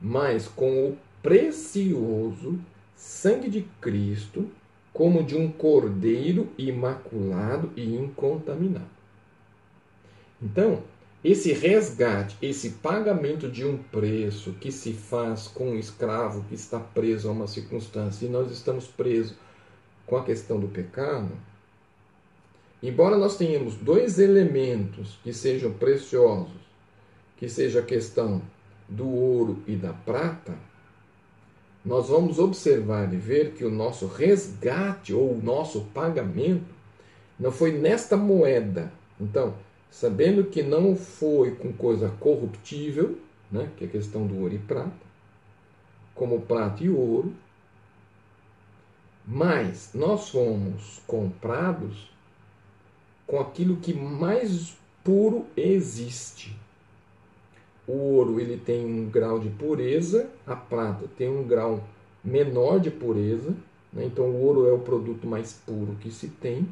mas 0.00 0.48
com 0.48 0.88
o 0.88 0.98
precioso 1.22 2.58
sangue 2.96 3.50
de 3.50 3.60
Cristo, 3.78 4.50
como 4.90 5.22
de 5.22 5.36
um 5.36 5.52
cordeiro 5.52 6.48
imaculado 6.56 7.70
e 7.76 7.94
incontaminado. 7.94 8.96
Então, 10.42 10.82
esse 11.30 11.52
resgate, 11.52 12.36
esse 12.40 12.70
pagamento 12.70 13.48
de 13.48 13.64
um 13.64 13.76
preço 13.76 14.52
que 14.60 14.70
se 14.70 14.92
faz 14.92 15.48
com 15.48 15.70
um 15.70 15.78
escravo 15.78 16.44
que 16.48 16.54
está 16.54 16.78
preso 16.78 17.28
a 17.28 17.32
uma 17.32 17.48
circunstância 17.48 18.24
e 18.24 18.28
nós 18.28 18.48
estamos 18.52 18.86
presos 18.86 19.34
com 20.06 20.16
a 20.16 20.22
questão 20.22 20.60
do 20.60 20.68
pecado, 20.68 21.32
embora 22.80 23.18
nós 23.18 23.36
tenhamos 23.36 23.74
dois 23.74 24.20
elementos 24.20 25.18
que 25.24 25.32
sejam 25.32 25.72
preciosos, 25.72 26.60
que 27.36 27.48
seja 27.48 27.80
a 27.80 27.84
questão 27.84 28.40
do 28.88 29.08
ouro 29.08 29.60
e 29.66 29.74
da 29.74 29.92
prata, 29.92 30.54
nós 31.84 32.08
vamos 32.08 32.38
observar 32.38 33.12
e 33.12 33.16
ver 33.16 33.54
que 33.54 33.64
o 33.64 33.70
nosso 33.70 34.06
resgate 34.06 35.12
ou 35.12 35.32
o 35.32 35.42
nosso 35.42 35.80
pagamento 35.92 36.72
não 37.36 37.50
foi 37.50 37.72
nesta 37.72 38.16
moeda. 38.16 38.92
Então, 39.20 39.54
sabendo 39.90 40.44
que 40.44 40.62
não 40.62 40.96
foi 40.96 41.52
com 41.52 41.72
coisa 41.72 42.08
corruptível, 42.20 43.18
né, 43.50 43.70
que 43.76 43.84
é 43.84 43.86
a 43.86 43.90
questão 43.90 44.26
do 44.26 44.38
ouro 44.40 44.54
e 44.54 44.58
prata, 44.58 45.06
como 46.14 46.40
prata 46.40 46.82
e 46.82 46.88
ouro, 46.88 47.32
mas 49.26 49.90
nós 49.94 50.28
fomos 50.28 51.00
comprados 51.06 52.10
com 53.26 53.40
aquilo 53.40 53.76
que 53.76 53.92
mais 53.92 54.76
puro 55.02 55.46
existe. 55.56 56.56
O 57.86 57.92
ouro 57.92 58.40
ele 58.40 58.56
tem 58.56 58.84
um 58.84 59.08
grau 59.08 59.38
de 59.38 59.48
pureza, 59.48 60.28
a 60.46 60.56
prata 60.56 61.06
tem 61.16 61.28
um 61.28 61.44
grau 61.44 61.82
menor 62.22 62.80
de 62.80 62.90
pureza, 62.90 63.54
né? 63.92 64.04
então 64.04 64.24
o 64.24 64.42
ouro 64.42 64.68
é 64.68 64.72
o 64.72 64.78
produto 64.78 65.26
mais 65.26 65.52
puro 65.52 65.96
que 66.00 66.10
se 66.10 66.28
tem 66.28 66.66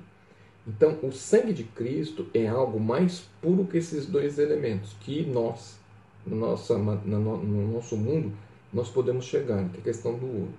então, 0.67 0.99
o 1.03 1.13
sangue 1.13 1.53
de 1.53 1.65
Cristo 1.65 2.27
é 2.33 2.47
algo 2.47 2.81
mais 2.81 3.25
puro 3.43 3.67
que 3.67 3.77
esses 3.77 4.07
dois 4.07 4.39
elementos 4.39 4.95
que 5.01 5.23
nós, 5.27 5.79
no 6.27 6.37
nosso, 6.37 6.79
no 6.79 7.73
nosso 7.73 7.97
mundo, 7.97 8.33
nós 8.73 8.89
podemos 8.89 9.27
chegar, 9.27 9.69
que 9.69 9.77
é 9.77 9.81
a 9.81 9.85
questão 9.85 10.15
do 10.15 10.27
ouro. 10.27 10.55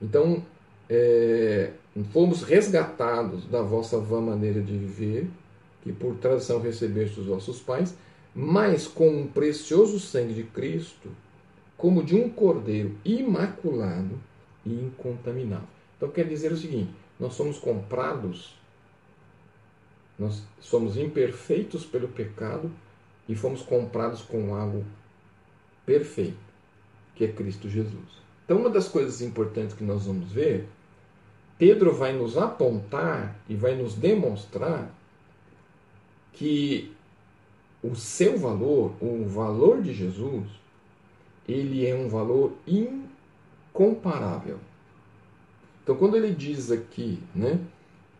Então, 0.00 0.42
é, 0.88 1.72
fomos 2.12 2.42
resgatados 2.42 3.46
da 3.46 3.62
vossa 3.62 3.98
vã 3.98 4.20
maneira 4.20 4.60
de 4.60 4.76
viver, 4.76 5.26
que 5.82 5.92
por 5.92 6.16
tradição 6.16 6.60
recebeste 6.60 7.20
os 7.20 7.26
vossos 7.26 7.60
pais, 7.60 7.96
mas 8.34 8.86
com 8.86 9.08
um 9.08 9.26
precioso 9.26 9.98
sangue 9.98 10.34
de 10.34 10.42
Cristo, 10.42 11.08
como 11.78 12.02
de 12.02 12.14
um 12.14 12.28
cordeiro 12.28 12.94
imaculado 13.02 14.20
e 14.66 14.70
incontaminado. 14.70 15.66
Então, 15.96 16.10
quer 16.10 16.28
dizer 16.28 16.52
o 16.52 16.56
seguinte: 16.56 16.90
nós 17.18 17.32
somos 17.32 17.58
comprados 17.58 18.59
nós 20.20 20.42
somos 20.60 20.98
imperfeitos 20.98 21.86
pelo 21.86 22.06
pecado 22.06 22.70
e 23.26 23.34
fomos 23.34 23.62
comprados 23.62 24.20
com 24.20 24.54
algo 24.54 24.84
perfeito, 25.86 26.36
que 27.14 27.24
é 27.24 27.28
Cristo 27.28 27.70
Jesus. 27.70 28.20
Então, 28.44 28.58
uma 28.58 28.68
das 28.68 28.86
coisas 28.86 29.22
importantes 29.22 29.74
que 29.74 29.82
nós 29.82 30.04
vamos 30.04 30.30
ver, 30.30 30.68
Pedro 31.56 31.94
vai 31.94 32.12
nos 32.12 32.36
apontar 32.36 33.34
e 33.48 33.54
vai 33.54 33.74
nos 33.74 33.94
demonstrar 33.94 34.94
que 36.34 36.92
o 37.82 37.94
seu 37.94 38.38
valor, 38.38 38.92
o 39.00 39.24
valor 39.24 39.80
de 39.80 39.94
Jesus, 39.94 40.46
ele 41.48 41.86
é 41.86 41.94
um 41.94 42.08
valor 42.08 42.52
incomparável. 42.66 44.58
Então, 45.82 45.96
quando 45.96 46.16
ele 46.16 46.34
diz 46.34 46.70
aqui, 46.70 47.22
né, 47.34 47.58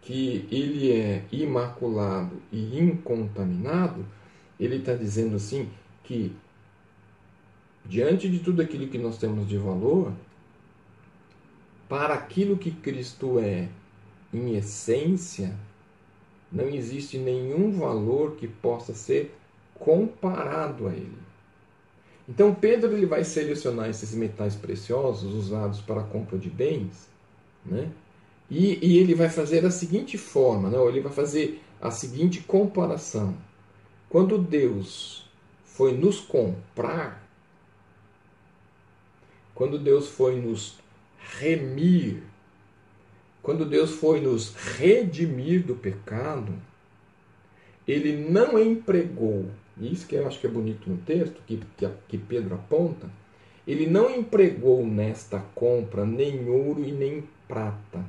que 0.02 0.46
ele 0.50 0.92
é 0.92 1.24
imaculado 1.30 2.40
e 2.50 2.78
incontaminado, 2.78 4.04
ele 4.58 4.76
está 4.76 4.94
dizendo 4.94 5.36
assim 5.36 5.68
que 6.04 6.34
diante 7.84 8.28
de 8.28 8.38
tudo 8.38 8.62
aquilo 8.62 8.88
que 8.88 8.98
nós 8.98 9.18
temos 9.18 9.48
de 9.48 9.56
valor, 9.56 10.12
para 11.88 12.14
aquilo 12.14 12.56
que 12.56 12.70
Cristo 12.70 13.38
é 13.38 13.68
em 14.32 14.54
essência, 14.54 15.56
não 16.52 16.68
existe 16.68 17.18
nenhum 17.18 17.72
valor 17.72 18.36
que 18.36 18.46
possa 18.46 18.94
ser 18.94 19.34
comparado 19.74 20.86
a 20.86 20.92
ele. 20.92 21.18
Então 22.28 22.54
Pedro 22.54 22.92
ele 22.92 23.06
vai 23.06 23.24
selecionar 23.24 23.88
esses 23.88 24.14
metais 24.14 24.54
preciosos 24.54 25.34
usados 25.34 25.80
para 25.80 26.00
a 26.00 26.04
compra 26.04 26.38
de 26.38 26.48
bens, 26.48 27.08
né? 27.66 27.90
E, 28.50 28.84
e 28.84 28.98
ele 28.98 29.14
vai 29.14 29.28
fazer 29.28 29.62
da 29.62 29.70
seguinte 29.70 30.18
forma, 30.18 30.68
né? 30.68 30.78
ele 30.88 31.00
vai 31.00 31.12
fazer 31.12 31.62
a 31.80 31.90
seguinte 31.90 32.40
comparação. 32.40 33.36
Quando 34.08 34.36
Deus 34.36 35.24
foi 35.64 35.96
nos 35.96 36.18
comprar, 36.18 37.24
quando 39.54 39.78
Deus 39.78 40.08
foi 40.08 40.40
nos 40.40 40.78
remir, 41.38 42.24
quando 43.40 43.64
Deus 43.64 43.92
foi 43.92 44.20
nos 44.20 44.52
redimir 44.54 45.64
do 45.64 45.76
pecado, 45.76 46.52
ele 47.86 48.28
não 48.28 48.58
empregou, 48.58 49.46
isso 49.80 50.08
que 50.08 50.16
eu 50.16 50.26
acho 50.26 50.40
que 50.40 50.46
é 50.46 50.50
bonito 50.50 50.90
no 50.90 50.96
texto, 50.98 51.40
que, 51.46 51.62
que, 51.76 51.88
que 52.08 52.18
Pedro 52.18 52.56
aponta, 52.56 53.08
ele 53.64 53.86
não 53.86 54.10
empregou 54.10 54.84
nesta 54.84 55.38
compra 55.54 56.04
nem 56.04 56.48
ouro 56.48 56.84
e 56.84 56.90
nem 56.90 57.24
prata 57.46 58.04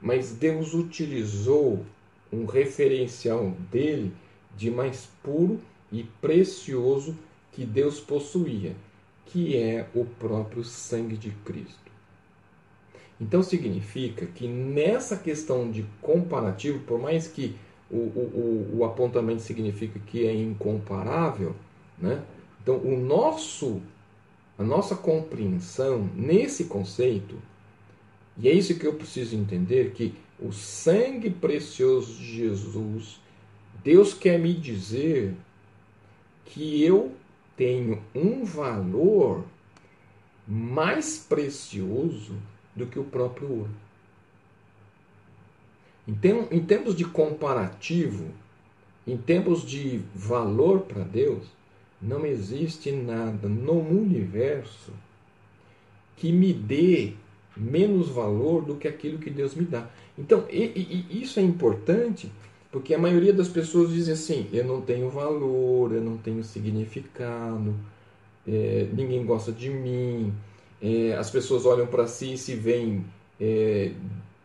mas 0.00 0.32
Deus 0.32 0.74
utilizou 0.74 1.84
um 2.32 2.46
referencial 2.46 3.50
dele 3.70 4.12
de 4.56 4.70
mais 4.70 5.08
puro 5.22 5.60
e 5.92 6.04
precioso 6.20 7.16
que 7.52 7.64
Deus 7.64 8.00
possuía, 8.00 8.74
que 9.26 9.56
é 9.56 9.88
o 9.94 10.04
próprio 10.04 10.64
sangue 10.64 11.16
de 11.16 11.30
Cristo. 11.30 11.90
Então 13.20 13.42
significa 13.42 14.24
que 14.26 14.48
nessa 14.48 15.16
questão 15.16 15.70
de 15.70 15.84
comparativo, 16.00 16.78
por 16.80 16.98
mais 16.98 17.26
que 17.26 17.54
o, 17.90 17.96
o, 17.96 18.76
o 18.78 18.84
apontamento 18.84 19.42
significa 19.42 19.98
que 19.98 20.26
é 20.26 20.34
incomparável, 20.34 21.54
né? 21.98 22.22
então 22.62 22.76
o 22.76 22.98
nosso, 22.98 23.82
a 24.56 24.62
nossa 24.62 24.94
compreensão 24.96 26.08
nesse 26.14 26.64
conceito 26.64 27.36
e 28.38 28.48
é 28.48 28.52
isso 28.52 28.78
que 28.78 28.86
eu 28.86 28.94
preciso 28.94 29.36
entender: 29.36 29.92
que 29.92 30.14
o 30.38 30.52
sangue 30.52 31.30
precioso 31.30 32.14
de 32.14 32.36
Jesus, 32.36 33.20
Deus 33.82 34.14
quer 34.14 34.38
me 34.38 34.54
dizer 34.54 35.34
que 36.46 36.82
eu 36.82 37.12
tenho 37.56 38.02
um 38.14 38.44
valor 38.44 39.44
mais 40.48 41.18
precioso 41.18 42.34
do 42.74 42.86
que 42.86 42.98
o 42.98 43.04
próprio 43.04 43.50
ouro. 43.50 43.70
Em, 46.08 46.60
tempos 46.64 46.96
de 46.96 47.04
comparativo, 47.04 48.30
em 49.06 49.16
tempos 49.16 49.64
de 49.64 50.00
valor 50.14 50.80
para 50.80 51.04
Deus, 51.04 51.46
não 52.00 52.24
existe 52.24 52.90
nada 52.90 53.48
no 53.48 53.78
universo 53.78 54.92
que 56.16 56.32
me 56.32 56.52
dê 56.52 57.12
menos 57.60 58.08
valor 58.08 58.64
do 58.64 58.76
que 58.76 58.88
aquilo 58.88 59.18
que 59.18 59.30
Deus 59.30 59.54
me 59.54 59.64
dá. 59.64 59.88
Então, 60.18 60.44
e, 60.50 61.06
e, 61.10 61.22
isso 61.22 61.38
é 61.38 61.42
importante 61.42 62.30
porque 62.72 62.94
a 62.94 62.98
maioria 62.98 63.32
das 63.32 63.48
pessoas 63.48 63.90
dizem 63.90 64.14
assim: 64.14 64.48
eu 64.52 64.64
não 64.64 64.80
tenho 64.80 65.10
valor, 65.10 65.92
eu 65.92 66.00
não 66.00 66.16
tenho 66.16 66.42
significado, 66.44 67.74
é, 68.46 68.88
ninguém 68.92 69.24
gosta 69.24 69.52
de 69.52 69.68
mim. 69.68 70.32
É, 70.80 71.14
as 71.14 71.30
pessoas 71.30 71.66
olham 71.66 71.86
para 71.86 72.06
si 72.06 72.34
e 72.34 72.38
se 72.38 72.54
veem 72.54 73.04
é, 73.40 73.92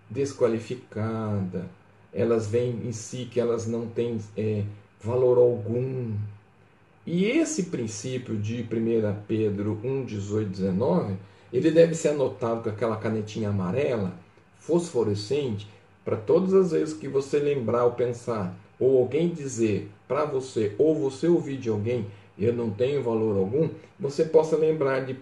desqualificada, 0.09 1.69
elas 2.11 2.47
veem 2.47 2.81
em 2.85 2.91
si 2.91 3.27
que 3.31 3.39
elas 3.39 3.67
não 3.67 3.87
têm 3.87 4.19
é, 4.35 4.63
valor 5.01 5.37
algum. 5.37 6.13
E 7.05 7.25
esse 7.25 7.63
princípio 7.65 8.35
de 8.35 8.63
1 8.63 8.65
Pedro 9.27 9.79
1, 9.83 10.05
18, 10.05 10.49
19 10.49 11.15
ele 11.51 11.71
deve 11.71 11.95
ser 11.95 12.09
anotado 12.09 12.63
com 12.63 12.69
aquela 12.69 12.97
canetinha 12.97 13.49
amarela, 13.49 14.13
fosforescente, 14.57 15.67
para 16.03 16.17
todas 16.17 16.53
as 16.53 16.71
vezes 16.71 16.93
que 16.93 17.07
você 17.07 17.39
lembrar 17.39 17.85
ou 17.85 17.91
pensar, 17.91 18.55
ou 18.79 18.99
alguém 18.99 19.29
dizer 19.29 19.89
para 20.07 20.25
você, 20.25 20.75
ou 20.77 20.95
você 20.95 21.27
ouvir 21.27 21.57
de 21.57 21.69
alguém, 21.69 22.05
eu 22.37 22.53
não 22.53 22.69
tenho 22.69 23.01
valor 23.01 23.37
algum, 23.37 23.69
você 23.99 24.25
possa 24.25 24.57
lembrar 24.57 25.05
de 25.05 25.13
1 25.13 25.17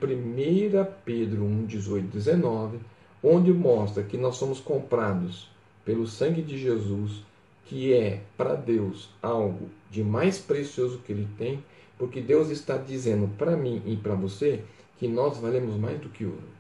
Pedro 1.06 1.44
1, 1.44 1.66
18, 1.66 2.08
19, 2.08 2.80
onde 3.24 3.54
mostra 3.54 4.04
que 4.04 4.18
nós 4.18 4.36
somos 4.36 4.60
comprados 4.60 5.50
pelo 5.86 6.08
sangue 6.08 6.42
de 6.42 6.58
Jesus, 6.58 7.22
que 7.66 7.94
é 7.94 8.22
para 8.36 8.56
Deus 8.56 9.10
algo 9.22 9.70
de 9.90 10.04
mais 10.04 10.40
precioso 10.40 11.00
que 11.06 11.12
Ele 11.12 11.28
tem, 11.38 11.64
porque 11.98 12.20
Deus 12.20 12.50
está 12.50 12.78
dizendo 12.78 13.30
para 13.38 13.56
mim 13.56 13.82
e 13.86 13.96
para 13.96 14.16
você 14.16 14.64
que 14.98 15.08
nós 15.08 15.38
valemos 15.38 15.76
mais 15.76 16.00
do 16.00 16.10
que 16.10 16.26
ouro. 16.26 16.54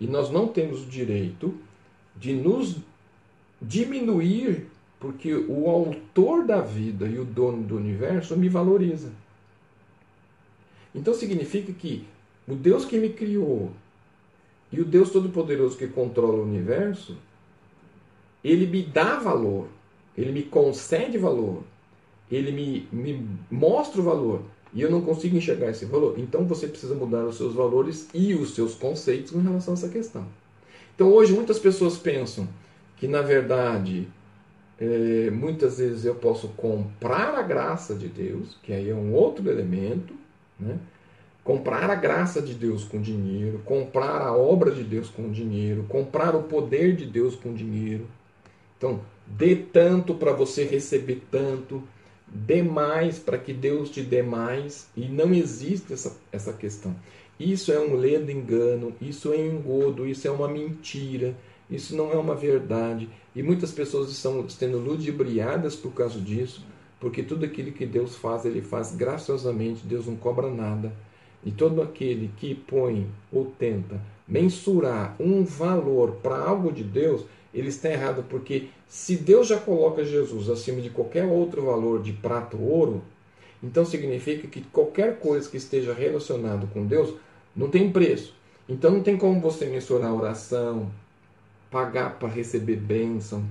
E 0.00 0.06
nós 0.06 0.30
não 0.30 0.48
temos 0.48 0.82
o 0.82 0.86
direito 0.86 1.54
de 2.16 2.32
nos 2.32 2.76
diminuir 3.60 4.66
porque 4.98 5.34
o 5.34 5.68
autor 5.68 6.46
da 6.46 6.60
vida 6.60 7.06
e 7.06 7.18
o 7.18 7.24
dono 7.24 7.62
do 7.62 7.76
universo 7.76 8.36
me 8.36 8.48
valoriza. 8.48 9.12
Então 10.94 11.12
significa 11.12 11.72
que 11.72 12.06
o 12.46 12.54
Deus 12.54 12.84
que 12.84 12.98
me 12.98 13.10
criou 13.10 13.72
e 14.72 14.80
o 14.80 14.84
Deus 14.84 15.10
Todo-Poderoso 15.10 15.76
que 15.76 15.86
controla 15.86 16.38
o 16.38 16.44
universo, 16.44 17.16
ele 18.42 18.66
me 18.66 18.82
dá 18.82 19.18
valor, 19.18 19.68
ele 20.16 20.32
me 20.32 20.42
concede 20.42 21.18
valor, 21.18 21.62
ele 22.30 22.52
me, 22.52 22.88
me 22.92 23.28
mostra 23.50 24.00
o 24.00 24.04
valor 24.04 24.42
e 24.74 24.82
eu 24.82 24.90
não 24.90 25.00
consigo 25.00 25.36
enxergar 25.36 25.70
esse 25.70 25.84
valor, 25.84 26.18
então 26.18 26.44
você 26.44 26.66
precisa 26.66 26.94
mudar 26.94 27.24
os 27.24 27.36
seus 27.36 27.54
valores 27.54 28.08
e 28.12 28.34
os 28.34 28.54
seus 28.54 28.74
conceitos 28.74 29.32
em 29.32 29.40
relação 29.40 29.72
a 29.72 29.76
essa 29.76 29.88
questão. 29.88 30.26
Então 30.94 31.12
hoje 31.12 31.32
muitas 31.32 31.58
pessoas 31.58 31.96
pensam 31.96 32.48
que 32.96 33.06
na 33.06 33.22
verdade 33.22 34.08
é, 34.78 35.30
muitas 35.30 35.78
vezes 35.78 36.04
eu 36.04 36.16
posso 36.16 36.48
comprar 36.48 37.34
a 37.36 37.42
graça 37.42 37.94
de 37.94 38.08
Deus, 38.08 38.58
que 38.62 38.72
aí 38.72 38.90
é 38.90 38.94
um 38.94 39.12
outro 39.12 39.48
elemento, 39.48 40.14
né? 40.58 40.78
comprar 41.44 41.90
a 41.90 41.94
graça 41.94 42.40
de 42.40 42.54
Deus 42.54 42.84
com 42.84 43.00
dinheiro, 43.00 43.60
comprar 43.64 44.22
a 44.22 44.34
obra 44.34 44.70
de 44.70 44.82
Deus 44.82 45.10
com 45.10 45.30
dinheiro, 45.30 45.84
comprar 45.88 46.34
o 46.34 46.44
poder 46.44 46.96
de 46.96 47.04
Deus 47.04 47.36
com 47.36 47.52
dinheiro. 47.52 48.06
Então, 48.78 49.00
dê 49.26 49.54
tanto 49.54 50.14
para 50.14 50.32
você 50.32 50.64
receber 50.64 51.22
tanto, 51.30 51.82
dê 52.34 52.62
mais 52.62 53.18
para 53.18 53.38
que 53.38 53.52
Deus 53.52 53.90
te 53.90 54.02
dê 54.02 54.22
mais, 54.22 54.88
e 54.96 55.06
não 55.08 55.32
existe 55.32 55.92
essa, 55.92 56.16
essa 56.32 56.52
questão. 56.52 56.94
Isso 57.38 57.72
é 57.72 57.78
um 57.78 57.94
ledo 57.94 58.30
engano, 58.30 58.92
isso 59.00 59.32
é 59.32 59.38
engodo, 59.38 60.06
isso 60.06 60.26
é 60.26 60.30
uma 60.30 60.48
mentira, 60.48 61.36
isso 61.70 61.96
não 61.96 62.12
é 62.12 62.16
uma 62.16 62.34
verdade. 62.34 63.08
E 63.34 63.42
muitas 63.42 63.70
pessoas 63.70 64.10
estão 64.10 64.48
sendo 64.48 64.78
ludibriadas 64.78 65.76
por 65.76 65.92
causa 65.92 66.20
disso, 66.20 66.64
porque 67.00 67.22
tudo 67.22 67.44
aquilo 67.44 67.72
que 67.72 67.86
Deus 67.86 68.16
faz, 68.16 68.44
Ele 68.44 68.60
faz 68.60 68.94
graciosamente, 68.94 69.86
Deus 69.86 70.06
não 70.06 70.16
cobra 70.16 70.50
nada. 70.50 70.92
E 71.44 71.50
todo 71.50 71.82
aquele 71.82 72.30
que 72.36 72.54
põe 72.54 73.06
ou 73.30 73.46
tenta 73.58 74.00
mensurar 74.26 75.14
um 75.20 75.44
valor 75.44 76.12
para 76.22 76.38
algo 76.38 76.72
de 76.72 76.82
Deus, 76.82 77.24
ele 77.54 77.68
está 77.68 77.88
errado, 77.88 78.24
porque 78.28 78.68
se 78.88 79.16
Deus 79.16 79.46
já 79.46 79.58
coloca 79.58 80.04
Jesus 80.04 80.50
acima 80.50 80.82
de 80.82 80.90
qualquer 80.90 81.24
outro 81.24 81.64
valor 81.64 82.02
de 82.02 82.12
prata 82.12 82.56
ou 82.56 82.64
ouro, 82.64 83.02
então 83.62 83.84
significa 83.84 84.48
que 84.48 84.60
qualquer 84.60 85.18
coisa 85.20 85.48
que 85.48 85.56
esteja 85.56 85.94
relacionado 85.94 86.66
com 86.72 86.84
Deus 86.84 87.14
não 87.54 87.70
tem 87.70 87.90
preço. 87.90 88.34
Então 88.68 88.90
não 88.90 89.02
tem 89.02 89.16
como 89.16 89.40
você 89.40 89.66
mensurar 89.66 90.12
oração, 90.12 90.90
pagar 91.70 92.18
para 92.18 92.28
receber 92.28 92.76
bênção, 92.76 93.44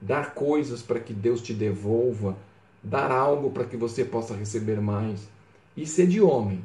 dar 0.00 0.34
coisas 0.34 0.82
para 0.82 0.98
que 0.98 1.12
Deus 1.12 1.42
te 1.42 1.52
devolva, 1.52 2.36
dar 2.82 3.10
algo 3.10 3.50
para 3.50 3.64
que 3.64 3.76
você 3.76 4.04
possa 4.04 4.34
receber 4.34 4.80
mais. 4.80 5.28
Isso 5.76 6.00
é 6.00 6.06
de 6.06 6.20
homens. 6.20 6.64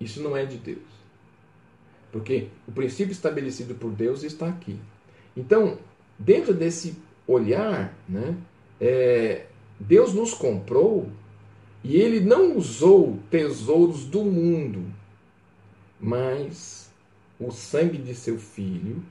Isso 0.00 0.22
não 0.22 0.36
é 0.36 0.44
de 0.44 0.56
Deus. 0.56 0.94
Porque 2.10 2.48
o 2.66 2.72
princípio 2.72 3.12
estabelecido 3.12 3.74
por 3.74 3.90
Deus 3.90 4.22
está 4.22 4.48
aqui. 4.48 4.78
Então, 5.36 5.78
dentro 6.18 6.54
desse 6.54 6.96
olhar, 7.26 7.96
né, 8.08 8.36
é, 8.80 9.46
Deus 9.78 10.14
nos 10.14 10.32
comprou 10.32 11.08
e 11.82 11.96
ele 11.96 12.20
não 12.20 12.56
usou 12.56 13.18
tesouros 13.30 14.04
do 14.04 14.24
mundo, 14.24 14.84
mas 16.00 16.90
o 17.38 17.50
sangue 17.50 17.98
de 17.98 18.14
seu 18.14 18.38
filho. 18.38 19.02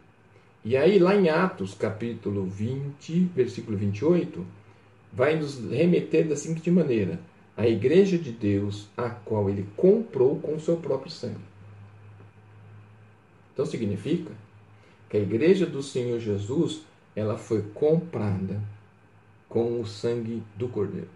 E 0.66 0.78
aí, 0.78 0.98
lá 0.98 1.16
em 1.16 1.30
Atos, 1.30 1.74
capítulo 1.74 2.46
20, 2.46 3.32
versículo 3.36 3.78
28, 3.78 4.46
vai 5.12 5.36
nos 5.36 5.60
remeter 5.70 6.28
da 6.28 6.36
seguinte 6.36 6.72
maneira: 6.72 7.20
a 7.56 7.68
igreja 7.68 8.18
de 8.18 8.32
Deus, 8.32 8.88
a 8.98 9.10
qual 9.10 9.50
ele 9.50 9.68
comprou 9.76 10.40
com 10.40 10.56
o 10.56 10.60
seu 10.60 10.78
próprio 10.78 11.12
sangue. 11.12 11.54
Então 13.54 13.66
significa 13.66 14.32
que 15.14 15.18
a 15.18 15.22
igreja 15.22 15.68
do 15.68 15.84
Senhor 15.84 16.20
Jesus, 16.20 16.82
ela 17.16 17.38
foi 17.38 17.61
comprada 17.76 18.59
com 19.47 19.80
o 19.80 19.86
sangue 19.86 20.41
do 20.55 20.68
Cordeiro. 20.68 21.07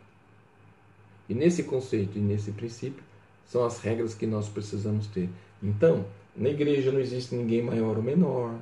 E 1.27 1.33
nesse 1.33 1.63
conceito 1.63 2.15
e 2.15 2.21
nesse 2.21 2.51
princípio 2.51 3.03
são 3.43 3.65
as 3.65 3.79
regras 3.79 4.13
que 4.13 4.27
nós 4.27 4.47
precisamos 4.47 5.07
ter. 5.07 5.27
Então, 5.63 6.05
na 6.35 6.49
igreja 6.49 6.91
não 6.91 6.99
existe 6.99 7.33
ninguém 7.33 7.63
maior 7.63 7.97
ou 7.97 8.03
menor, 8.03 8.53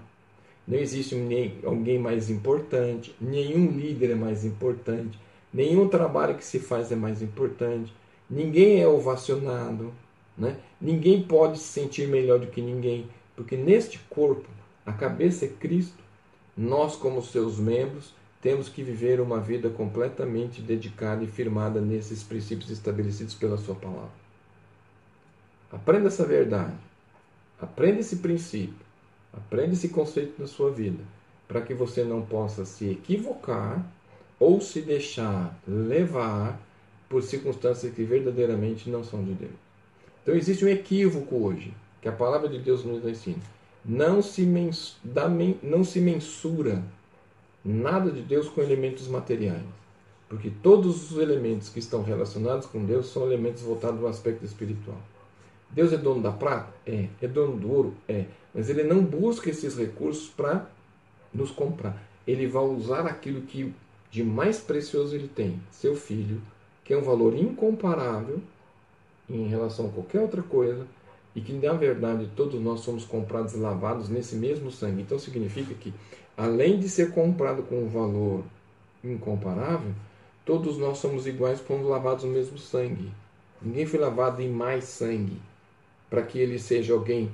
não 0.65 0.77
existe 0.77 1.15
ninguém, 1.15 1.59
alguém 1.65 1.99
mais 1.99 2.29
importante, 2.29 3.13
nenhum 3.19 3.71
líder 3.71 4.11
é 4.11 4.15
mais 4.15 4.45
importante, 4.45 5.19
nenhum 5.53 5.89
trabalho 5.89 6.35
que 6.35 6.45
se 6.45 6.59
faz 6.59 6.93
é 6.93 6.95
mais 6.95 7.21
importante, 7.21 7.93
ninguém 8.29 8.81
é 8.81 8.87
ovacionado, 8.87 9.91
né? 10.37 10.55
ninguém 10.79 11.21
pode 11.21 11.59
se 11.59 11.65
sentir 11.65 12.07
melhor 12.07 12.39
do 12.39 12.47
que 12.47 12.61
ninguém, 12.61 13.09
porque 13.35 13.57
neste 13.57 13.99
corpo, 14.09 14.54
a 14.85 14.93
cabeça 14.93 15.45
é 15.45 15.47
Cristo, 15.47 16.03
nós, 16.55 16.95
como 16.95 17.21
seus 17.21 17.59
membros, 17.59 18.13
temos 18.41 18.69
que 18.69 18.83
viver 18.83 19.19
uma 19.19 19.39
vida 19.39 19.69
completamente 19.69 20.61
dedicada 20.61 21.23
e 21.23 21.27
firmada 21.27 21.81
nesses 21.81 22.21
princípios 22.21 22.69
estabelecidos 22.69 23.33
pela 23.33 23.57
Sua 23.57 23.75
palavra. 23.75 24.25
Aprenda 25.71 26.07
essa 26.07 26.23
verdade, 26.23 26.75
aprenda 27.59 27.99
esse 27.99 28.17
princípio, 28.17 28.85
aprenda 29.33 29.73
esse 29.73 29.89
conceito 29.89 30.39
na 30.39 30.47
sua 30.47 30.71
vida, 30.71 31.03
para 31.47 31.61
que 31.61 31.73
você 31.73 32.03
não 32.03 32.21
possa 32.21 32.63
se 32.63 32.89
equivocar 32.89 33.83
ou 34.39 34.61
se 34.61 34.81
deixar 34.81 35.57
levar 35.67 36.59
por 37.09 37.23
circunstâncias 37.23 37.93
que 37.93 38.03
verdadeiramente 38.03 38.89
não 38.89 39.03
são 39.03 39.23
de 39.23 39.33
Deus. 39.33 39.51
Então 40.21 40.35
existe 40.35 40.63
um 40.63 40.69
equívoco 40.69 41.35
hoje, 41.35 41.73
que 42.01 42.07
a 42.07 42.11
palavra 42.11 42.47
de 42.47 42.59
Deus 42.59 42.85
nos 42.85 43.03
ensina. 43.05 43.41
Não 43.87 44.21
se, 44.21 44.47
não 45.61 45.83
se 45.83 46.01
mensura 46.01 46.83
nada 47.63 48.11
de 48.11 48.21
Deus 48.21 48.49
com 48.49 48.61
elementos 48.61 49.07
materiais. 49.07 49.63
Porque 50.27 50.49
todos 50.49 51.11
os 51.11 51.17
elementos 51.19 51.69
que 51.69 51.79
estão 51.79 52.03
relacionados 52.03 52.65
com 52.65 52.83
Deus 52.83 53.07
são 53.07 53.25
elementos 53.25 53.61
voltados 53.61 54.01
ao 54.01 54.09
aspecto 54.09 54.43
espiritual. 54.43 54.97
Deus 55.69 55.93
é 55.93 55.97
dono 55.97 56.21
da 56.21 56.31
prata? 56.31 56.73
É. 56.85 57.07
É 57.21 57.27
dono 57.27 57.57
do 57.57 57.71
ouro? 57.71 57.93
É. 58.07 58.25
Mas 58.53 58.69
ele 58.69 58.83
não 58.83 59.03
busca 59.03 59.49
esses 59.49 59.77
recursos 59.77 60.29
para 60.29 60.67
nos 61.33 61.51
comprar. 61.51 62.01
Ele 62.25 62.47
vai 62.47 62.63
usar 62.63 63.05
aquilo 63.05 63.41
que 63.41 63.73
de 64.09 64.23
mais 64.23 64.59
precioso 64.59 65.13
ele 65.13 65.27
tem, 65.27 65.59
seu 65.69 65.95
filho, 65.95 66.41
que 66.83 66.93
é 66.93 66.97
um 66.97 67.01
valor 67.01 67.35
incomparável 67.35 68.39
em 69.29 69.47
relação 69.47 69.87
a 69.87 69.89
qualquer 69.89 70.21
outra 70.21 70.41
coisa, 70.41 70.87
e 71.35 71.41
que 71.41 71.51
na 71.53 71.73
verdade 71.73 72.29
todos 72.35 72.59
nós 72.61 72.79
somos 72.79 73.03
comprados 73.03 73.53
e 73.53 73.57
lavados 73.57 74.09
nesse 74.09 74.35
mesmo 74.35 74.71
sangue. 74.71 75.01
Então 75.01 75.19
significa 75.19 75.73
que 75.73 75.93
além 76.37 76.79
de 76.79 76.87
ser 76.89 77.11
comprado 77.11 77.63
com 77.63 77.83
um 77.83 77.89
valor 77.89 78.43
incomparável, 79.03 79.91
todos 80.45 80.77
nós 80.77 80.97
somos 80.97 81.27
iguais, 81.27 81.59
fomos 81.59 81.87
lavados 81.87 82.23
no 82.23 82.31
mesmo 82.31 82.57
sangue. 82.57 83.11
Ninguém 83.61 83.85
foi 83.85 83.99
lavado 83.99 84.41
em 84.41 84.49
mais 84.49 84.85
sangue 84.85 85.37
para 86.09 86.21
que 86.21 86.39
ele 86.39 86.57
seja 86.57 86.93
alguém 86.93 87.31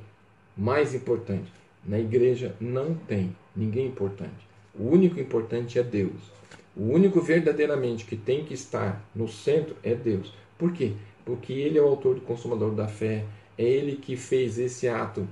mais 0.57 0.93
importante. 0.93 1.51
Na 1.85 1.99
igreja 1.99 2.55
não 2.59 2.95
tem 2.95 3.35
ninguém 3.55 3.87
importante. 3.87 4.47
O 4.73 4.89
único 4.89 5.19
importante 5.19 5.77
é 5.77 5.83
Deus. 5.83 6.31
O 6.75 6.83
único 6.83 7.19
verdadeiramente 7.19 8.05
que 8.05 8.15
tem 8.15 8.45
que 8.45 8.53
estar 8.53 9.03
no 9.13 9.27
centro 9.27 9.75
é 9.83 9.93
Deus. 9.93 10.33
Por 10.57 10.71
quê? 10.71 10.93
Porque 11.25 11.51
Ele 11.51 11.77
é 11.77 11.81
o 11.81 11.87
autor 11.87 12.17
e 12.17 12.21
consumador 12.21 12.71
da 12.71 12.87
fé. 12.87 13.25
É 13.57 13.63
Ele 13.63 13.95
que 13.95 14.15
fez 14.15 14.57
esse 14.57 14.87
ato 14.87 15.27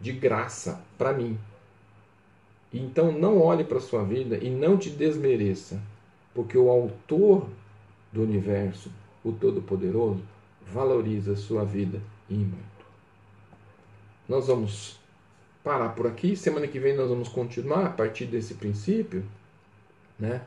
de 0.00 0.12
graça 0.12 0.82
para 0.98 1.12
mim. 1.12 1.38
Então 2.72 3.12
não 3.12 3.40
olhe 3.40 3.64
para 3.64 3.78
a 3.78 3.80
sua 3.80 4.04
vida 4.04 4.36
e 4.36 4.50
não 4.50 4.76
te 4.76 4.90
desmereça, 4.90 5.80
porque 6.34 6.58
o 6.58 6.68
autor 6.68 7.48
do 8.12 8.22
universo, 8.22 8.90
o 9.24 9.32
Todo-Poderoso, 9.32 10.22
valoriza 10.72 11.32
a 11.32 11.36
sua 11.36 11.64
vida 11.64 12.00
e 12.28 12.34
muito. 12.34 12.86
Nós 14.28 14.48
vamos 14.48 14.98
parar 15.62 15.90
por 15.90 16.06
aqui. 16.06 16.36
Semana 16.36 16.66
que 16.66 16.78
vem 16.78 16.96
nós 16.96 17.08
vamos 17.08 17.28
continuar 17.28 17.86
a 17.86 17.90
partir 17.90 18.26
desse 18.26 18.54
princípio, 18.54 19.24
né? 20.18 20.42